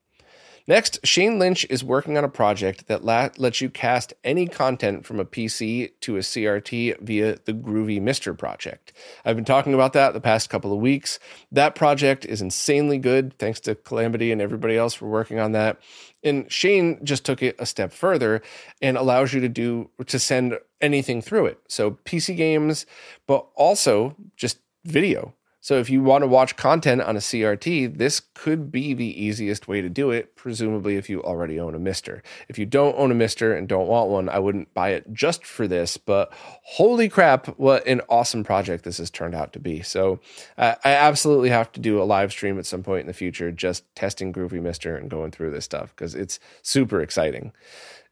Next, 0.69 0.99
Shane 1.03 1.39
Lynch 1.39 1.65
is 1.67 1.83
working 1.83 2.15
on 2.15 2.23
a 2.23 2.29
project 2.29 2.85
that 2.85 3.03
la- 3.03 3.29
lets 3.39 3.59
you 3.59 3.71
cast 3.71 4.13
any 4.23 4.45
content 4.45 5.03
from 5.03 5.19
a 5.19 5.25
PC 5.25 5.89
to 6.01 6.17
a 6.17 6.19
CRT 6.19 7.01
via 7.01 7.39
the 7.45 7.53
Groovy 7.53 7.99
Mister 7.99 8.35
project. 8.35 8.93
I've 9.25 9.35
been 9.35 9.45
talking 9.45 9.73
about 9.73 9.93
that 9.93 10.13
the 10.13 10.21
past 10.21 10.51
couple 10.51 10.71
of 10.71 10.77
weeks. 10.77 11.17
That 11.51 11.73
project 11.73 12.23
is 12.23 12.39
insanely 12.39 12.99
good. 12.99 13.33
Thanks 13.39 13.59
to 13.61 13.73
Calamity 13.73 14.31
and 14.31 14.43
everybody 14.43 14.77
else 14.77 14.93
for 14.93 15.07
working 15.07 15.39
on 15.39 15.53
that. 15.53 15.79
And 16.23 16.51
Shane 16.51 17.03
just 17.03 17.25
took 17.25 17.41
it 17.41 17.55
a 17.57 17.65
step 17.65 17.91
further 17.91 18.43
and 18.79 18.95
allows 18.95 19.33
you 19.33 19.41
to 19.41 19.49
do 19.49 19.89
to 20.05 20.19
send 20.19 20.59
anything 20.81 21.23
through 21.23 21.47
it. 21.47 21.59
So 21.67 21.97
PC 22.05 22.37
games, 22.37 22.85
but 23.25 23.47
also 23.55 24.15
just 24.37 24.59
video. 24.85 25.33
So 25.69 25.77
if 25.77 25.87
you 25.87 26.01
want 26.01 26.23
to 26.23 26.27
watch 26.27 26.55
content 26.55 26.99
on 27.03 27.15
a 27.15 27.19
CRT, 27.19 27.99
this 27.99 28.23
could 28.33 28.71
be 28.71 28.95
the 28.95 29.23
easiest 29.23 29.67
way 29.67 29.81
to 29.81 29.87
do 29.87 30.09
it, 30.09 30.35
presumably 30.35 30.95
if 30.95 31.11
you 31.11 31.21
already 31.21 31.59
own 31.59 31.75
a 31.75 31.77
Mister. 31.77 32.23
If 32.47 32.57
you 32.57 32.65
don't 32.65 32.97
own 32.97 33.11
a 33.11 33.13
Mister 33.13 33.55
and 33.55 33.67
don't 33.67 33.85
want 33.85 34.09
one, 34.09 34.29
I 34.29 34.39
wouldn't 34.39 34.73
buy 34.73 34.93
it 34.93 35.13
just 35.13 35.45
for 35.45 35.67
this, 35.67 35.95
but 35.95 36.33
holy 36.63 37.07
crap, 37.07 37.45
what 37.59 37.85
an 37.85 38.01
awesome 38.09 38.43
project 38.43 38.83
this 38.83 38.97
has 38.97 39.11
turned 39.11 39.35
out 39.35 39.53
to 39.53 39.59
be. 39.59 39.83
So 39.83 40.19
uh, 40.57 40.73
I 40.83 40.89
absolutely 40.89 41.49
have 41.49 41.71
to 41.73 41.79
do 41.79 42.01
a 42.01 42.03
live 42.03 42.31
stream 42.31 42.57
at 42.57 42.65
some 42.65 42.81
point 42.81 43.01
in 43.01 43.07
the 43.07 43.13
future, 43.13 43.51
just 43.51 43.83
testing 43.93 44.33
Groovy 44.33 44.63
Mister 44.63 44.97
and 44.97 45.07
going 45.07 45.29
through 45.29 45.51
this 45.51 45.65
stuff 45.65 45.93
because 45.95 46.15
it's 46.15 46.39
super 46.63 46.99
exciting. 46.99 47.53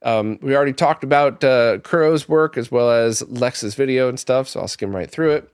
Um, 0.04 0.38
we 0.44 0.56
already 0.56 0.74
talked 0.74 1.04
about 1.04 1.44
uh, 1.44 1.80
Kuro's 1.80 2.30
work 2.30 2.56
as 2.56 2.72
well 2.72 2.92
as 2.92 3.28
Lex's 3.28 3.74
video 3.74 4.10
and 4.10 4.20
stuff, 4.20 4.48
so 4.48 4.60
I'll 4.60 4.68
skim 4.68 4.96
right 4.96 5.10
through 5.10 5.32
it. 5.32 5.52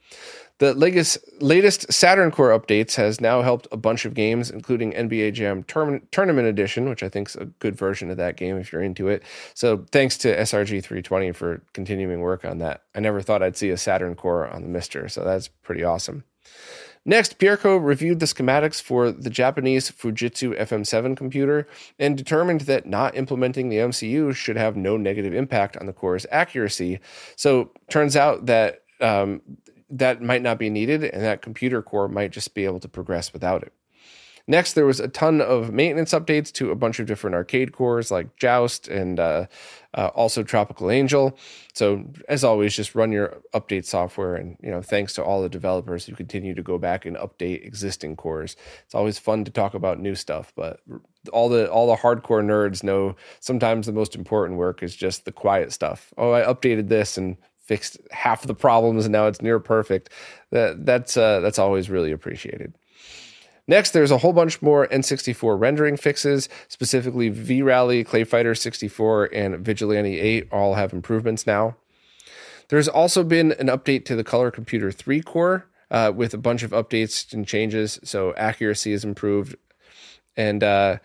The 0.59 0.73
latest, 0.75 1.17
latest 1.41 1.91
Saturn 1.91 2.29
Core 2.29 2.57
updates 2.57 2.95
has 2.95 3.19
now 3.19 3.41
helped 3.41 3.67
a 3.71 3.77
bunch 3.77 4.05
of 4.05 4.13
games, 4.13 4.51
including 4.51 4.93
NBA 4.93 5.33
Jam 5.33 5.63
Tournament 5.63 6.47
Edition, 6.47 6.87
which 6.89 7.01
I 7.01 7.09
think 7.09 7.29
is 7.29 7.35
a 7.35 7.45
good 7.45 7.75
version 7.75 8.11
of 8.11 8.17
that 8.17 8.37
game 8.37 8.57
if 8.57 8.71
you're 8.71 8.83
into 8.83 9.07
it. 9.07 9.23
So 9.55 9.85
thanks 9.91 10.17
to 10.19 10.37
SRG 10.37 10.83
320 10.83 11.31
for 11.31 11.63
continuing 11.73 12.21
work 12.21 12.45
on 12.45 12.59
that. 12.59 12.83
I 12.93 12.99
never 12.99 13.21
thought 13.21 13.41
I'd 13.41 13.57
see 13.57 13.71
a 13.71 13.77
Saturn 13.77 14.15
Core 14.15 14.47
on 14.47 14.61
the 14.61 14.67
Mister, 14.67 15.09
so 15.09 15.23
that's 15.23 15.47
pretty 15.47 15.83
awesome. 15.83 16.23
Next, 17.05 17.37
Pierco 17.37 17.83
reviewed 17.83 18.21
the 18.21 18.25
schematics 18.25 18.81
for 18.81 19.11
the 19.11 19.29
Japanese 19.29 19.91
Fujitsu 19.91 20.57
FM7 20.57 21.17
computer 21.17 21.67
and 21.99 22.17
determined 22.17 22.61
that 22.61 22.85
not 22.85 23.17
implementing 23.17 23.67
the 23.67 23.77
MCU 23.77 24.33
should 24.33 24.55
have 24.55 24.77
no 24.77 24.95
negative 24.95 25.33
impact 25.33 25.75
on 25.75 25.85
the 25.85 25.91
core's 25.91 26.25
accuracy. 26.31 26.99
So, 27.35 27.71
turns 27.89 28.15
out 28.15 28.45
that 28.45 28.83
um, 29.01 29.41
that 29.93 30.21
might 30.21 30.41
not 30.41 30.57
be 30.57 30.69
needed, 30.69 31.03
and 31.03 31.21
that 31.21 31.41
computer 31.41 31.81
core 31.81 32.07
might 32.07 32.31
just 32.31 32.53
be 32.53 32.65
able 32.65 32.79
to 32.79 32.89
progress 32.89 33.31
without 33.31 33.63
it. 33.63 33.73
Next, 34.45 34.73
there 34.73 34.85
was 34.85 34.99
a 34.99 35.07
ton 35.07 35.39
of 35.39 35.71
maintenance 35.71 36.11
updates 36.11 36.51
to 36.53 36.71
a 36.71 36.75
bunch 36.75 36.99
of 36.99 37.05
different 37.05 37.33
arcade 37.33 37.71
cores 37.71 38.11
like 38.11 38.35
Joust 38.35 38.89
and 38.89 39.17
uh, 39.17 39.45
uh, 39.93 40.07
also 40.07 40.43
Tropical 40.43 40.91
Angel. 40.91 41.37
So, 41.73 42.03
as 42.27 42.43
always, 42.43 42.75
just 42.75 42.93
run 42.93 43.13
your 43.13 43.41
update 43.53 43.85
software, 43.85 44.35
and 44.35 44.57
you 44.61 44.69
know, 44.69 44.81
thanks 44.81 45.13
to 45.13 45.23
all 45.23 45.41
the 45.41 45.47
developers 45.47 46.05
who 46.05 46.13
continue 46.13 46.53
to 46.55 46.61
go 46.61 46.77
back 46.77 47.05
and 47.05 47.15
update 47.15 47.65
existing 47.65 48.17
cores. 48.17 48.57
It's 48.83 48.95
always 48.95 49.17
fun 49.17 49.45
to 49.45 49.51
talk 49.51 49.75
about 49.75 50.01
new 50.01 50.15
stuff, 50.15 50.51
but 50.57 50.81
all 51.31 51.47
the 51.47 51.71
all 51.71 51.87
the 51.87 52.01
hardcore 52.01 52.43
nerds 52.43 52.83
know 52.83 53.15
sometimes 53.39 53.85
the 53.85 53.93
most 53.93 54.13
important 54.13 54.59
work 54.59 54.83
is 54.83 54.93
just 54.93 55.23
the 55.23 55.31
quiet 55.31 55.71
stuff. 55.71 56.13
Oh, 56.17 56.33
I 56.33 56.41
updated 56.41 56.89
this 56.89 57.17
and 57.17 57.37
fixed 57.63 57.97
half 58.11 58.43
the 58.43 58.53
problems 58.53 59.05
and 59.05 59.11
now 59.11 59.27
it's 59.27 59.41
near 59.41 59.59
perfect. 59.59 60.09
That 60.51 60.85
that's 60.85 61.17
uh, 61.17 61.39
that's 61.39 61.59
always 61.59 61.89
really 61.89 62.11
appreciated. 62.11 62.73
Next, 63.65 63.91
there's 63.91 64.11
a 64.11 64.17
whole 64.17 64.33
bunch 64.33 64.61
more 64.61 64.87
N64 64.87 65.57
rendering 65.57 65.95
fixes, 65.95 66.49
specifically 66.67 67.29
V-Rally, 67.29 68.03
Clay 68.03 68.25
Fighter 68.25 68.55
64, 68.55 69.29
and 69.33 69.65
Vigilante 69.65 70.19
8 70.19 70.49
all 70.51 70.73
have 70.73 70.91
improvements 70.91 71.47
now. 71.47 71.77
There's 72.67 72.89
also 72.89 73.23
been 73.23 73.53
an 73.53 73.67
update 73.67 74.03
to 74.05 74.17
the 74.17 74.23
Color 74.23 74.51
Computer 74.51 74.91
3 74.91 75.21
core 75.21 75.65
uh, 75.91 76.11
with 76.13 76.33
a 76.33 76.37
bunch 76.37 76.63
of 76.63 76.71
updates 76.71 77.31
and 77.31 77.47
changes, 77.47 77.99
so 78.03 78.33
accuracy 78.35 78.91
is 78.91 79.05
improved. 79.05 79.55
And 80.35 80.61
uh, 80.61 80.97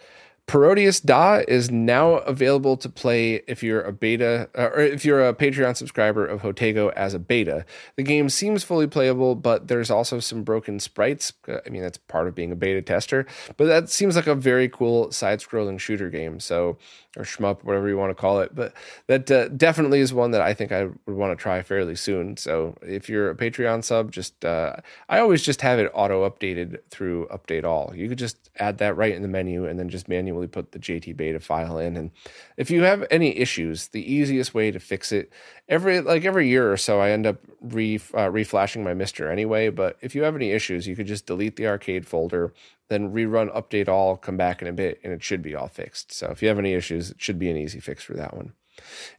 Parodius 0.49 0.99
Da 0.99 1.43
is 1.47 1.71
now 1.71 2.15
available 2.15 2.79
to 2.79 2.89
play 2.89 3.43
if 3.47 3.63
you're 3.63 3.83
a 3.83 3.93
beta 3.93 4.49
uh, 4.57 4.71
or 4.71 4.81
if 4.81 5.05
you're 5.05 5.29
a 5.29 5.35
Patreon 5.35 5.77
subscriber 5.77 6.27
of 6.27 6.41
Jotego 6.41 6.91
as 6.95 7.13
a 7.13 7.19
beta. 7.19 7.67
The 7.97 8.03
game 8.03 8.31
seems 8.31 8.65
fully 8.65 8.87
playable, 8.87 9.35
but 9.35 9.69
there's 9.69 9.91
also 9.91 10.21
some 10.21 10.45
broken 10.45 10.81
sprites. 10.81 11.35
Uh, 11.47 11.59
I 11.67 11.69
mean, 11.69 11.83
that's 11.83 11.99
part 11.99 12.29
of 12.29 12.35
being 12.35 12.51
a 12.51 12.57
beta 12.57 12.81
tester, 12.81 13.27
but 13.59 13.67
that 13.67 13.91
seems 13.91 14.17
like 14.17 14.27
a 14.27 14.35
very 14.35 14.71
cool 14.71 15.13
side-scrolling 15.13 15.79
shooter 15.79 16.09
game. 16.09 16.41
So, 16.41 16.79
or 17.19 17.25
shmup, 17.25 17.65
whatever 17.65 17.89
you 17.89 17.97
want 17.97 18.11
to 18.11 18.15
call 18.15 18.41
it. 18.41 18.55
But 18.55 18.73
that 19.09 19.31
uh, 19.31 19.49
definitely 19.49 20.01
is 20.01 20.15
one 20.15 20.31
that 20.31 20.41
I 20.41 20.55
think 20.55 20.73
I 20.73 20.85
would 20.85 21.17
want 21.17 21.37
to 21.37 21.43
try 21.43 21.61
fairly 21.63 21.97
soon. 21.97 22.37
So, 22.37 22.77
if 22.81 23.09
you're 23.09 23.31
a 23.31 23.35
Patreon 23.35 23.83
sub, 23.85 24.13
just 24.13 24.45
uh, 24.45 24.77
I 25.09 25.19
always 25.19 25.43
just 25.43 25.61
have 25.63 25.79
it 25.79 25.91
auto 25.93 26.29
updated 26.29 26.79
through 26.91 27.27
Update 27.27 27.65
All. 27.65 27.93
You 27.95 28.09
could 28.09 28.19
just 28.19 28.51
add 28.59 28.79
that 28.79 28.97
right 28.97 29.15
in 29.15 29.23
the 29.23 29.29
menu 29.29 29.67
and 29.67 29.79
then 29.79 29.89
just 29.89 30.09
manually 30.09 30.47
put 30.47 30.73
the 30.73 30.79
JT 30.79 31.17
beta 31.17 31.41
file 31.41 31.79
in. 31.79 31.97
And 31.97 32.11
if 32.57 32.71
you 32.71 32.83
have 32.83 33.05
any 33.11 33.37
issues, 33.37 33.89
the 33.89 34.13
easiest 34.13 34.55
way 34.55 34.71
to 34.71 34.79
fix 34.79 35.13
it 35.13 35.33
every 35.69 36.01
like 36.01 36.25
every 36.25 36.49
year 36.49 36.73
or 36.73 36.77
so, 36.77 37.01
I 37.01 37.11
end 37.11 37.27
up 37.27 37.39
re 37.61 37.97
uh, 38.15 38.31
reflashing 38.31 38.83
my 38.83 38.95
Mister 38.95 39.31
anyway. 39.31 39.69
But 39.71 39.99
if 40.01 40.15
you 40.15 40.23
have 40.23 40.37
any 40.37 40.53
issues, 40.53 40.87
you 40.87 40.97
could 40.97 41.07
just 41.07 41.27
delete 41.27 41.57
the 41.57 41.67
arcade 41.67 42.07
folder, 42.07 42.53
then 42.89 43.13
rerun 43.13 43.55
update 43.55 43.89
all, 43.89 44.17
come 44.17 44.37
back 44.37 44.63
in 44.63 44.69
a 44.69 44.73
bit, 44.73 45.01
and 45.05 45.13
it 45.13 45.23
should 45.23 45.43
be 45.43 45.55
all 45.55 45.69
fixed. 45.69 46.13
So 46.13 46.29
if 46.29 46.43
you 46.43 46.49
have 46.49 46.59
any 46.59 46.75
issues, 46.75 47.11
it 47.11 47.21
should 47.21 47.39
be 47.39 47.51
an 47.51 47.57
easy 47.57 47.81
fix 47.81 48.03
for 48.03 48.15
that 48.15 48.37
one. 48.37 48.53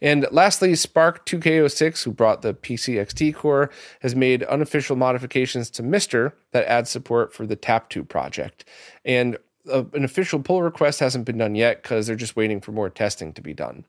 And 0.01 0.25
lastly, 0.31 0.73
Spark 0.75 1.25
2K06, 1.25 2.03
who 2.03 2.11
brought 2.11 2.41
the 2.41 2.53
PCXT 2.53 3.35
core, 3.35 3.69
has 4.01 4.15
made 4.15 4.43
unofficial 4.43 4.95
modifications 4.95 5.69
to 5.71 5.83
Mister 5.83 6.33
that 6.51 6.65
add 6.67 6.87
support 6.87 7.33
for 7.33 7.45
the 7.45 7.57
TapTo 7.57 8.07
project. 8.07 8.65
And 9.03 9.37
a, 9.69 9.85
an 9.93 10.03
official 10.03 10.39
pull 10.39 10.63
request 10.63 10.99
hasn't 10.99 11.25
been 11.25 11.37
done 11.37 11.55
yet 11.55 11.83
because 11.83 12.07
they're 12.07 12.15
just 12.15 12.35
waiting 12.35 12.61
for 12.61 12.71
more 12.71 12.89
testing 12.89 13.33
to 13.33 13.41
be 13.41 13.53
done. 13.53 13.85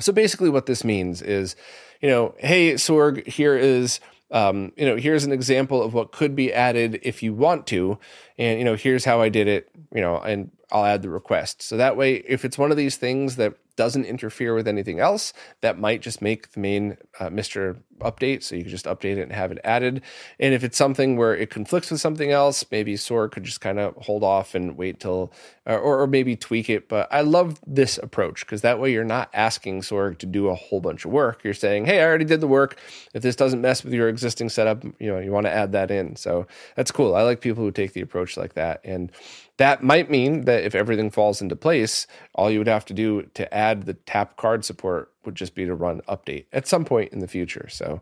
So 0.00 0.12
basically, 0.12 0.50
what 0.50 0.66
this 0.66 0.84
means 0.84 1.22
is, 1.22 1.56
you 2.00 2.08
know, 2.08 2.34
hey 2.38 2.74
Sorg, 2.74 3.26
here 3.26 3.56
is 3.56 4.00
um, 4.30 4.72
you 4.76 4.86
know, 4.86 4.96
here's 4.96 5.24
an 5.24 5.32
example 5.32 5.82
of 5.82 5.94
what 5.94 6.12
could 6.12 6.36
be 6.36 6.52
added 6.52 7.00
if 7.02 7.22
you 7.22 7.32
want 7.32 7.66
to, 7.68 7.98
and 8.36 8.58
you 8.58 8.64
know, 8.64 8.74
here's 8.74 9.04
how 9.04 9.20
I 9.20 9.28
did 9.28 9.48
it, 9.48 9.70
you 9.94 10.00
know, 10.00 10.18
and 10.18 10.50
I'll 10.70 10.84
add 10.84 11.02
the 11.02 11.10
request. 11.10 11.62
So 11.62 11.76
that 11.76 11.96
way, 11.96 12.16
if 12.26 12.44
it's 12.44 12.58
one 12.58 12.70
of 12.70 12.76
these 12.76 12.96
things 12.96 13.36
that 13.36 13.54
doesn't 13.78 14.04
interfere 14.04 14.52
with 14.54 14.68
anything 14.68 15.00
else, 15.00 15.32
that 15.62 15.78
might 15.78 16.02
just 16.02 16.20
make 16.20 16.52
the 16.52 16.60
main 16.60 16.98
uh, 17.18 17.30
Mister 17.30 17.78
update. 18.00 18.42
So 18.42 18.54
you 18.54 18.62
can 18.62 18.70
just 18.70 18.84
update 18.86 19.16
it 19.16 19.22
and 19.22 19.32
have 19.32 19.50
it 19.50 19.58
added. 19.64 20.02
And 20.38 20.54
if 20.54 20.62
it's 20.62 20.76
something 20.76 21.16
where 21.16 21.34
it 21.34 21.50
conflicts 21.50 21.90
with 21.90 22.00
something 22.00 22.30
else, 22.30 22.64
maybe 22.70 22.94
Sorg 22.94 23.32
could 23.32 23.42
just 23.42 23.60
kind 23.60 23.78
of 23.78 23.96
hold 23.96 24.22
off 24.22 24.54
and 24.54 24.76
wait 24.76 25.00
till, 25.00 25.32
uh, 25.66 25.76
or, 25.76 26.02
or 26.02 26.06
maybe 26.06 26.36
tweak 26.36 26.70
it. 26.70 26.88
But 26.88 27.08
I 27.10 27.22
love 27.22 27.58
this 27.66 27.98
approach 27.98 28.46
because 28.46 28.62
that 28.62 28.78
way 28.78 28.92
you're 28.92 29.04
not 29.18 29.30
asking 29.32 29.80
Sorg 29.80 30.18
to 30.18 30.26
do 30.26 30.48
a 30.48 30.54
whole 30.54 30.80
bunch 30.80 31.04
of 31.04 31.10
work. 31.10 31.42
You're 31.42 31.54
saying, 31.54 31.86
hey, 31.86 32.00
I 32.00 32.04
already 32.04 32.24
did 32.24 32.40
the 32.40 32.46
work. 32.46 32.78
If 33.14 33.22
this 33.22 33.36
doesn't 33.36 33.60
mess 33.60 33.82
with 33.82 33.92
your 33.92 34.08
existing 34.08 34.50
setup, 34.50 34.84
you 34.84 35.08
know, 35.10 35.18
you 35.18 35.32
want 35.32 35.46
to 35.46 35.52
add 35.52 35.72
that 35.72 35.90
in. 35.90 36.14
So 36.14 36.46
that's 36.76 36.92
cool. 36.92 37.16
I 37.16 37.22
like 37.22 37.40
people 37.40 37.64
who 37.64 37.72
take 37.72 37.94
the 37.94 38.02
approach 38.02 38.36
like 38.36 38.54
that. 38.54 38.80
And 38.84 39.10
that 39.58 39.82
might 39.82 40.10
mean 40.10 40.42
that 40.42 40.64
if 40.64 40.74
everything 40.74 41.10
falls 41.10 41.42
into 41.42 41.54
place, 41.54 42.06
all 42.34 42.50
you 42.50 42.58
would 42.58 42.68
have 42.68 42.84
to 42.86 42.94
do 42.94 43.22
to 43.34 43.52
add 43.52 43.84
the 43.84 43.94
tap 43.94 44.36
card 44.36 44.64
support 44.64 45.12
would 45.24 45.34
just 45.34 45.54
be 45.54 45.66
to 45.66 45.74
run 45.74 46.00
update 46.08 46.46
at 46.52 46.66
some 46.66 46.84
point 46.84 47.12
in 47.12 47.18
the 47.18 47.28
future. 47.28 47.68
So, 47.68 48.00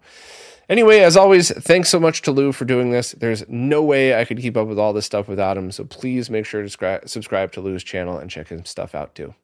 anyway, 0.68 1.00
as 1.00 1.16
always, 1.16 1.50
thanks 1.50 1.88
so 1.88 1.98
much 1.98 2.22
to 2.22 2.30
Lou 2.30 2.52
for 2.52 2.64
doing 2.64 2.90
this. 2.90 3.12
There's 3.12 3.46
no 3.48 3.82
way 3.82 4.18
I 4.18 4.24
could 4.24 4.38
keep 4.38 4.56
up 4.56 4.68
with 4.68 4.78
all 4.78 4.92
this 4.92 5.06
stuff 5.06 5.28
without 5.28 5.56
him. 5.56 5.72
So, 5.72 5.84
please 5.84 6.30
make 6.30 6.46
sure 6.46 6.62
to 6.62 7.00
subscribe 7.06 7.52
to 7.52 7.60
Lou's 7.60 7.82
channel 7.82 8.18
and 8.18 8.30
check 8.30 8.48
his 8.48 8.68
stuff 8.68 8.94
out 8.94 9.14
too. 9.14 9.34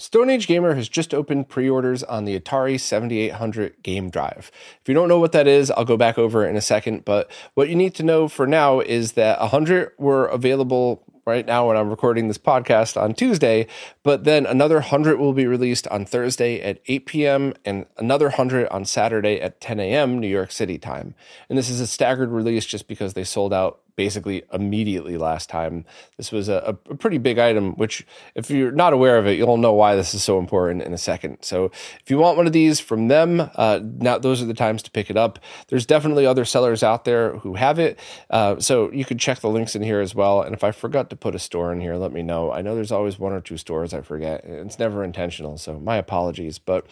Stone 0.00 0.30
Age 0.30 0.46
Gamer 0.46 0.76
has 0.76 0.88
just 0.88 1.12
opened 1.12 1.48
pre 1.48 1.68
orders 1.68 2.04
on 2.04 2.24
the 2.24 2.38
Atari 2.38 2.78
7800 2.78 3.82
game 3.82 4.10
drive. 4.10 4.52
If 4.80 4.88
you 4.88 4.94
don't 4.94 5.08
know 5.08 5.18
what 5.18 5.32
that 5.32 5.48
is, 5.48 5.72
I'll 5.72 5.84
go 5.84 5.96
back 5.96 6.16
over 6.16 6.46
it 6.46 6.50
in 6.50 6.56
a 6.56 6.60
second. 6.60 7.04
But 7.04 7.28
what 7.54 7.68
you 7.68 7.74
need 7.74 7.96
to 7.96 8.04
know 8.04 8.28
for 8.28 8.46
now 8.46 8.78
is 8.78 9.12
that 9.12 9.40
100 9.40 9.94
were 9.98 10.26
available 10.26 11.02
right 11.28 11.46
now 11.46 11.68
when 11.68 11.76
I'm 11.76 11.90
recording 11.90 12.26
this 12.26 12.38
podcast 12.38 13.00
on 13.00 13.12
Tuesday, 13.12 13.66
but 14.02 14.24
then 14.24 14.46
another 14.46 14.76
100 14.76 15.18
will 15.18 15.34
be 15.34 15.46
released 15.46 15.86
on 15.88 16.06
Thursday 16.06 16.60
at 16.62 16.80
8 16.86 17.04
p.m. 17.06 17.54
and 17.66 17.84
another 17.98 18.28
100 18.28 18.66
on 18.70 18.86
Saturday 18.86 19.38
at 19.40 19.60
10 19.60 19.78
a.m. 19.78 20.18
New 20.18 20.26
York 20.26 20.50
City 20.50 20.78
time. 20.78 21.14
And 21.48 21.58
this 21.58 21.68
is 21.68 21.80
a 21.80 21.86
staggered 21.86 22.30
release 22.30 22.64
just 22.64 22.88
because 22.88 23.12
they 23.12 23.24
sold 23.24 23.52
out 23.52 23.80
basically 23.98 24.44
immediately 24.52 25.16
last 25.18 25.50
time. 25.50 25.84
This 26.18 26.30
was 26.30 26.48
a, 26.48 26.78
a, 26.88 26.94
pretty 26.94 27.18
big 27.18 27.40
item, 27.40 27.72
which, 27.72 28.06
if 28.36 28.48
you're 28.48 28.70
not 28.70 28.92
aware 28.92 29.18
of 29.18 29.26
it, 29.26 29.36
you'll 29.36 29.56
know 29.56 29.72
why 29.72 29.96
this 29.96 30.14
is 30.14 30.22
so 30.22 30.38
important 30.38 30.82
in 30.82 30.94
a 30.94 30.98
second. 30.98 31.38
So, 31.40 31.72
if 32.00 32.08
you 32.08 32.16
want 32.16 32.36
one 32.36 32.46
of 32.46 32.52
these 32.52 32.78
from 32.78 33.08
them, 33.08 33.50
uh, 33.56 33.80
now 33.82 34.16
those 34.16 34.40
are 34.40 34.44
the 34.44 34.54
times 34.54 34.84
to 34.84 34.92
pick 34.92 35.10
it 35.10 35.16
up. 35.16 35.40
There's 35.66 35.84
definitely 35.84 36.26
other 36.26 36.44
sellers 36.44 36.84
out 36.84 37.04
there 37.06 37.38
who 37.38 37.54
have 37.54 37.80
it. 37.80 37.98
Uh, 38.30 38.60
so, 38.60 38.92
you 38.92 39.04
can 39.04 39.18
check 39.18 39.40
the 39.40 39.50
links 39.50 39.74
in 39.74 39.82
here 39.82 40.00
as 40.00 40.14
well. 40.14 40.42
And 40.42 40.54
if 40.54 40.62
I 40.62 40.70
forgot 40.70 41.10
to 41.10 41.16
put 41.16 41.34
a 41.34 41.40
store 41.40 41.72
in 41.72 41.80
here, 41.80 41.96
let 41.96 42.12
me 42.12 42.22
know. 42.22 42.52
I 42.52 42.62
know 42.62 42.76
there's 42.76 42.92
always 42.92 43.18
one 43.18 43.32
or 43.32 43.40
two 43.40 43.56
stores 43.56 43.92
I 43.92 44.02
forget. 44.02 44.44
It's 44.44 44.78
never 44.78 45.02
intentional. 45.02 45.58
So, 45.58 45.80
my 45.80 45.96
apologies. 45.96 46.60
But 46.60 46.86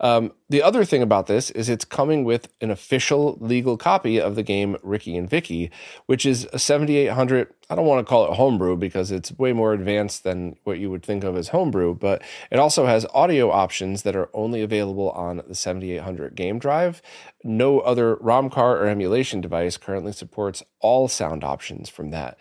um, 0.00 0.32
the 0.50 0.62
other 0.64 0.84
thing 0.84 1.00
about 1.00 1.28
this 1.28 1.50
is 1.52 1.68
it's 1.68 1.84
coming 1.84 2.24
with 2.24 2.48
an 2.60 2.72
official 2.72 3.38
legal 3.40 3.76
copy 3.76 4.20
of 4.20 4.34
the 4.34 4.42
game 4.42 4.76
Rikki 4.82 5.16
and 5.16 5.30
Vikki, 5.30 5.70
which 6.06 6.26
is 6.26 6.48
a 6.52 6.58
7800. 6.58 7.54
I 7.70 7.76
don't 7.76 7.86
want 7.86 8.04
to 8.04 8.10
call 8.10 8.24
it 8.26 8.34
homebrew 8.34 8.76
because 8.76 9.12
it's 9.12 9.30
way 9.38 9.52
more 9.52 9.72
advanced 9.72 10.24
than 10.24 10.56
what 10.64 10.80
you 10.80 10.90
would 10.90 11.04
think 11.04 11.22
of 11.22 11.36
as 11.36 11.48
homebrew, 11.48 11.94
but 11.94 12.20
it 12.50 12.58
also 12.58 12.86
has 12.86 13.06
audio 13.14 13.52
options 13.52 14.02
that 14.02 14.16
are 14.16 14.28
only 14.34 14.60
available 14.60 15.10
on 15.10 15.40
the 15.46 15.54
7800 15.54 16.34
game 16.34 16.58
drive. 16.58 17.00
No 17.44 17.78
other 17.78 18.16
ROM 18.16 18.50
card 18.50 18.80
or 18.80 18.86
emulation 18.86 19.40
device 19.40 19.76
currently 19.76 20.12
supports 20.12 20.64
all 20.80 21.06
sound 21.06 21.44
options 21.44 21.88
from 21.88 22.10
that. 22.10 22.36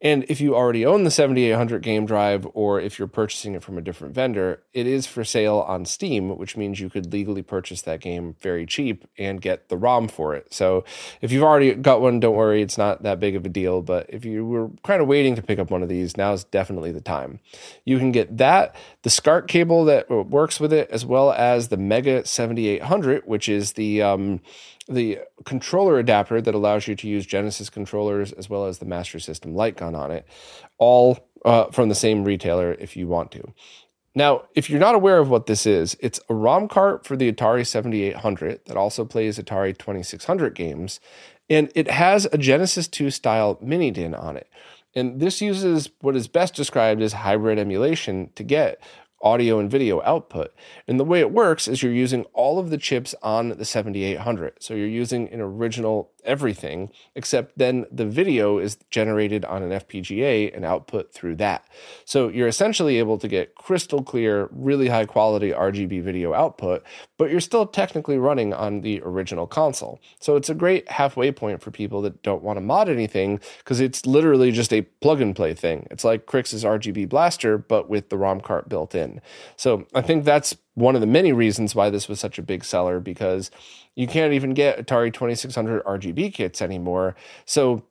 And 0.00 0.24
if 0.28 0.40
you 0.40 0.54
already 0.54 0.86
own 0.86 1.02
the 1.02 1.10
7800 1.10 1.82
game 1.82 2.06
drive, 2.06 2.46
or 2.54 2.80
if 2.80 2.98
you're 2.98 3.08
purchasing 3.08 3.54
it 3.54 3.64
from 3.64 3.76
a 3.76 3.80
different 3.80 4.14
vendor, 4.14 4.62
it 4.72 4.86
is 4.86 5.06
for 5.06 5.24
sale 5.24 5.58
on 5.58 5.84
Steam, 5.84 6.36
which 6.36 6.56
means 6.56 6.78
you 6.78 6.88
could 6.88 7.12
legally 7.12 7.42
purchase 7.42 7.82
that 7.82 8.00
game 8.00 8.36
very 8.40 8.64
cheap 8.64 9.08
and 9.18 9.40
get 9.40 9.68
the 9.68 9.76
ROM 9.76 10.06
for 10.06 10.36
it. 10.36 10.54
So 10.54 10.84
if 11.20 11.32
you've 11.32 11.42
already 11.42 11.74
got 11.74 12.00
one, 12.00 12.20
don't 12.20 12.36
worry, 12.36 12.62
it's 12.62 12.78
not 12.78 13.02
that 13.02 13.18
big 13.18 13.34
of 13.34 13.44
a 13.44 13.48
deal. 13.48 13.82
But 13.82 14.06
if 14.08 14.24
you 14.24 14.46
were 14.46 14.70
kind 14.84 15.02
of 15.02 15.08
waiting 15.08 15.34
to 15.34 15.42
pick 15.42 15.58
up 15.58 15.70
one 15.70 15.82
of 15.82 15.88
these, 15.88 16.16
now 16.16 16.32
is 16.32 16.44
definitely 16.44 16.92
the 16.92 17.00
time. 17.00 17.40
You 17.84 17.98
can 17.98 18.12
get 18.12 18.36
that, 18.38 18.76
the 19.02 19.10
SCART 19.10 19.48
cable 19.48 19.84
that 19.86 20.08
works 20.08 20.60
with 20.60 20.72
it, 20.72 20.88
as 20.90 21.04
well 21.04 21.32
as 21.32 21.68
the 21.68 21.76
Mega 21.76 22.24
7800, 22.24 23.26
which 23.26 23.48
is 23.48 23.72
the 23.72 24.02
um, 24.02 24.40
the 24.88 25.20
controller 25.44 25.98
adapter 25.98 26.40
that 26.40 26.54
allows 26.54 26.88
you 26.88 26.94
to 26.96 27.08
use 27.08 27.26
Genesis 27.26 27.68
controllers 27.70 28.32
as 28.32 28.48
well 28.48 28.66
as 28.66 28.78
the 28.78 28.86
Master 28.86 29.18
System 29.18 29.54
light 29.54 29.76
gun 29.76 29.94
on 29.94 30.10
it, 30.10 30.26
all 30.78 31.28
uh, 31.44 31.66
from 31.66 31.88
the 31.88 31.94
same 31.94 32.24
retailer 32.24 32.72
if 32.72 32.96
you 32.96 33.06
want 33.06 33.30
to. 33.32 33.52
Now, 34.14 34.46
if 34.54 34.68
you're 34.68 34.80
not 34.80 34.94
aware 34.94 35.18
of 35.18 35.28
what 35.30 35.46
this 35.46 35.66
is, 35.66 35.96
it's 36.00 36.18
a 36.28 36.34
ROM 36.34 36.66
cart 36.66 37.06
for 37.06 37.16
the 37.16 37.30
Atari 37.30 37.66
7800 37.66 38.64
that 38.66 38.76
also 38.76 39.04
plays 39.04 39.38
Atari 39.38 39.76
2600 39.76 40.54
games, 40.54 40.98
and 41.48 41.70
it 41.74 41.90
has 41.90 42.26
a 42.32 42.38
Genesis 42.38 42.88
2 42.88 43.10
style 43.10 43.58
mini 43.62 43.90
DIN 43.90 44.14
on 44.14 44.36
it. 44.36 44.48
And 44.94 45.20
this 45.20 45.40
uses 45.40 45.90
what 46.00 46.16
is 46.16 46.26
best 46.26 46.54
described 46.54 47.02
as 47.02 47.12
hybrid 47.12 47.58
emulation 47.58 48.30
to 48.34 48.42
get 48.42 48.80
audio 49.20 49.58
and 49.58 49.70
video 49.70 50.02
output. 50.02 50.54
And 50.86 50.98
the 50.98 51.04
way 51.04 51.20
it 51.20 51.32
works 51.32 51.68
is 51.68 51.82
you're 51.82 51.92
using 51.92 52.24
all 52.32 52.58
of 52.58 52.70
the 52.70 52.78
chips 52.78 53.14
on 53.22 53.50
the 53.50 53.64
7800. 53.64 54.62
So 54.62 54.74
you're 54.74 54.86
using 54.86 55.28
an 55.30 55.40
original 55.40 56.12
everything, 56.24 56.90
except 57.14 57.56
then 57.58 57.86
the 57.90 58.04
video 58.04 58.58
is 58.58 58.76
generated 58.90 59.44
on 59.46 59.62
an 59.62 59.70
FPGA 59.70 60.54
and 60.54 60.64
output 60.64 61.12
through 61.12 61.36
that. 61.36 61.66
So 62.04 62.28
you're 62.28 62.48
essentially 62.48 62.98
able 62.98 63.18
to 63.18 63.28
get 63.28 63.54
crystal 63.54 64.02
clear, 64.02 64.48
really 64.52 64.88
high 64.88 65.06
quality 65.06 65.50
RGB 65.50 66.02
video 66.02 66.34
output, 66.34 66.84
but 67.16 67.30
you're 67.30 67.40
still 67.40 67.66
technically 67.66 68.18
running 68.18 68.52
on 68.52 68.82
the 68.82 69.00
original 69.02 69.46
console. 69.46 70.00
So 70.20 70.36
it's 70.36 70.50
a 70.50 70.54
great 70.54 70.88
halfway 70.90 71.32
point 71.32 71.62
for 71.62 71.70
people 71.70 72.02
that 72.02 72.22
don't 72.22 72.42
want 72.42 72.58
to 72.58 72.60
mod 72.60 72.88
anything 72.88 73.40
because 73.58 73.80
it's 73.80 74.04
literally 74.06 74.52
just 74.52 74.72
a 74.72 74.82
plug 74.82 75.20
and 75.20 75.34
play 75.34 75.54
thing. 75.54 75.86
It's 75.90 76.04
like 76.04 76.26
Krikzz's 76.26 76.64
RGB 76.64 77.08
Blaster, 77.08 77.56
but 77.56 77.88
with 77.88 78.10
the 78.10 78.18
ROM 78.18 78.40
cart 78.40 78.68
built 78.68 78.94
in. 79.08 79.20
So 79.56 79.86
I 79.94 80.02
think 80.02 80.24
that's 80.24 80.56
one 80.74 80.94
of 80.94 81.00
the 81.00 81.06
many 81.06 81.32
reasons 81.32 81.74
why 81.74 81.90
this 81.90 82.08
was 82.08 82.20
such 82.20 82.38
a 82.38 82.42
big 82.42 82.64
seller 82.64 83.00
because 83.00 83.50
you 83.96 84.06
can't 84.06 84.32
even 84.32 84.54
get 84.54 84.78
Atari 84.78 85.12
2600 85.12 85.84
RGB 85.84 86.32
kits 86.32 86.62
anymore. 86.62 87.16
So 87.44 87.82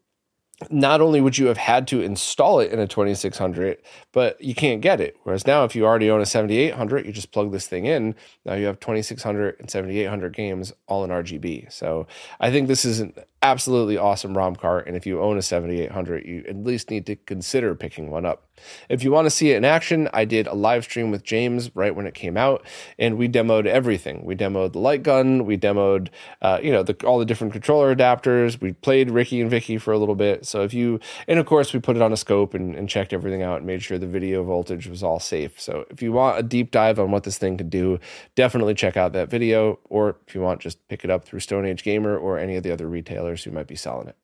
not 0.72 1.02
only 1.02 1.22
would 1.22 1.38
you 1.38 1.46
have 1.48 1.58
had 1.58 1.88
to 1.88 2.02
install 2.02 2.60
it 2.60 2.72
in 2.72 2.80
a 2.80 2.88
2600, 2.88 3.78
but 4.12 4.42
you 4.42 4.56
can't 4.56 4.82
get 4.82 5.00
it. 5.00 5.16
Whereas 5.24 5.46
now, 5.46 5.64
if 5.64 5.76
you 5.76 5.86
already 5.86 6.10
own 6.10 6.20
a 6.20 6.26
7800, 6.26 7.06
you 7.06 7.12
just 7.12 7.32
plug 7.32 7.52
this 7.52 7.68
thing 7.68 7.86
in. 7.86 8.16
Now 8.46 8.56
you 8.56 8.66
have 8.66 8.80
2600 8.80 9.60
and 9.60 9.70
7800 9.70 10.34
games 10.34 10.74
all 10.88 11.04
in 11.04 11.12
RGB. 11.12 11.72
So 11.72 12.08
I 12.40 12.50
think 12.50 12.68
this 12.68 12.86
is 12.86 13.00
an 13.00 13.14
absolutely 13.44 13.98
awesome 13.98 14.36
ROM 14.36 14.56
cart. 14.56 14.88
And 14.88 14.96
if 14.96 15.06
you 15.06 15.22
own 15.22 15.38
a 15.38 15.42
7800, 15.42 16.26
you 16.26 16.44
at 16.48 16.58
least 16.58 16.90
need 16.90 17.06
to 17.06 17.16
consider 17.16 17.76
picking 17.76 18.10
one 18.10 18.26
up. 18.26 18.48
If 18.90 19.04
you 19.04 19.12
want 19.12 19.28
to 19.28 19.30
see 19.30 19.52
it 19.52 19.58
in 19.58 19.66
action, 19.66 20.10
I 20.14 20.26
did 20.26 20.48
a 20.48 20.56
live 20.56 20.84
stream 20.84 21.12
with 21.12 21.24
James 21.24 21.76
right 21.76 21.96
when 21.96 22.08
it 22.08 22.16
came 22.16 22.38
out, 22.38 22.66
and 22.98 23.16
we 23.16 23.30
demoed 23.30 23.68
everything. 23.68 24.26
We 24.26 24.36
demoed 24.36 24.74
the 24.74 24.80
light 24.80 25.04
gun, 25.04 25.46
we 25.46 25.58
demoed, 25.58 26.10
uh, 26.42 26.60
you 26.64 26.72
know, 26.72 26.82
the, 26.82 26.96
all 27.06 27.20
the 27.20 27.26
different 27.26 27.54
controller 27.54 27.96
adapters. 27.96 28.60
We 28.60 28.74
played 28.74 29.12
Rikki 29.12 29.40
and 29.42 29.52
Vikki 29.52 29.78
for 29.78 29.94
a 29.94 30.00
little 30.00 30.16
bit. 30.16 30.47
So 30.48 30.64
if 30.64 30.74
you, 30.74 31.00
and 31.28 31.40
of 31.40 31.46
course, 31.46 31.74
we 31.74 31.80
put 31.80 31.96
it 31.96 32.02
on 32.02 32.14
a 32.14 32.18
scope 32.18 32.54
and, 32.54 32.76
and 32.76 32.90
checked 32.90 33.14
everything 33.14 33.44
out 33.44 33.58
and 33.58 33.68
made 33.68 33.84
sure 33.84 33.98
the 33.98 34.08
video 34.08 34.44
voltage 34.44 34.88
was 34.88 35.04
all 35.04 35.20
safe. 35.20 35.60
So 35.60 35.86
if 35.90 36.02
you 36.02 36.12
want 36.12 36.40
a 36.40 36.44
deep 36.44 36.72
dive 36.72 37.00
on 37.00 37.12
what 37.12 37.24
this 37.24 37.38
thing 37.38 37.58
could 37.58 37.70
do, 37.70 38.00
definitely 38.36 38.74
check 38.74 38.98
out 38.98 39.14
that 39.14 39.30
video. 39.30 39.80
Or 39.90 40.18
if 40.28 40.34
you 40.34 40.42
want, 40.42 40.62
just 40.62 40.88
pick 40.88 41.04
it 41.04 41.10
up 41.10 41.26
through 41.26 41.42
Stone 41.42 41.66
Age 41.66 41.84
Gamer 41.84 42.18
or 42.18 42.38
any 42.38 42.56
of 42.56 42.64
the 42.64 42.72
other 42.72 42.88
retailers 42.88 43.44
who 43.44 43.52
might 43.52 43.68
be 43.68 43.76
selling 43.76 44.08
it. 44.08 44.16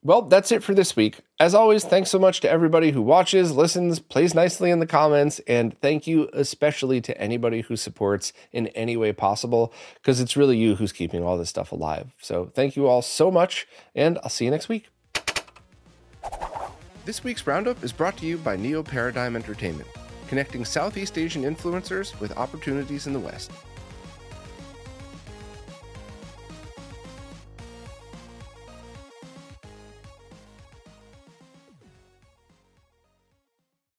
Well, 0.00 0.22
that's 0.22 0.52
it 0.52 0.62
for 0.62 0.74
this 0.74 0.94
week. 0.94 1.22
As 1.40 1.56
always, 1.56 1.84
thanks 1.84 2.08
so 2.08 2.20
much 2.20 2.40
to 2.40 2.48
everybody 2.48 2.92
who 2.92 3.02
watches, 3.02 3.50
listens, 3.50 3.98
plays 3.98 4.32
nicely 4.32 4.70
in 4.70 4.78
the 4.78 4.86
comments, 4.86 5.40
and 5.48 5.78
thank 5.80 6.06
you 6.06 6.30
especially 6.32 7.00
to 7.00 7.20
anybody 7.20 7.62
who 7.62 7.74
supports 7.74 8.32
in 8.52 8.68
any 8.68 8.96
way 8.96 9.12
possible, 9.12 9.72
because 9.94 10.20
it's 10.20 10.36
really 10.36 10.56
you 10.56 10.76
who's 10.76 10.92
keeping 10.92 11.24
all 11.24 11.36
this 11.36 11.48
stuff 11.48 11.72
alive. 11.72 12.14
So 12.20 12.52
thank 12.54 12.76
you 12.76 12.86
all 12.86 13.02
so 13.02 13.28
much, 13.28 13.66
and 13.92 14.18
I'll 14.18 14.30
see 14.30 14.44
you 14.44 14.52
next 14.52 14.68
week. 14.68 14.88
This 17.04 17.24
week's 17.24 17.46
roundup 17.46 17.82
is 17.82 17.92
brought 17.92 18.16
to 18.18 18.26
you 18.26 18.36
by 18.36 18.56
Neo 18.56 18.82
Paradigm 18.82 19.34
Entertainment, 19.34 19.88
connecting 20.28 20.64
Southeast 20.64 21.16
Asian 21.16 21.42
influencers 21.42 22.18
with 22.20 22.36
opportunities 22.36 23.06
in 23.06 23.12
the 23.12 23.18
West. 23.18 23.50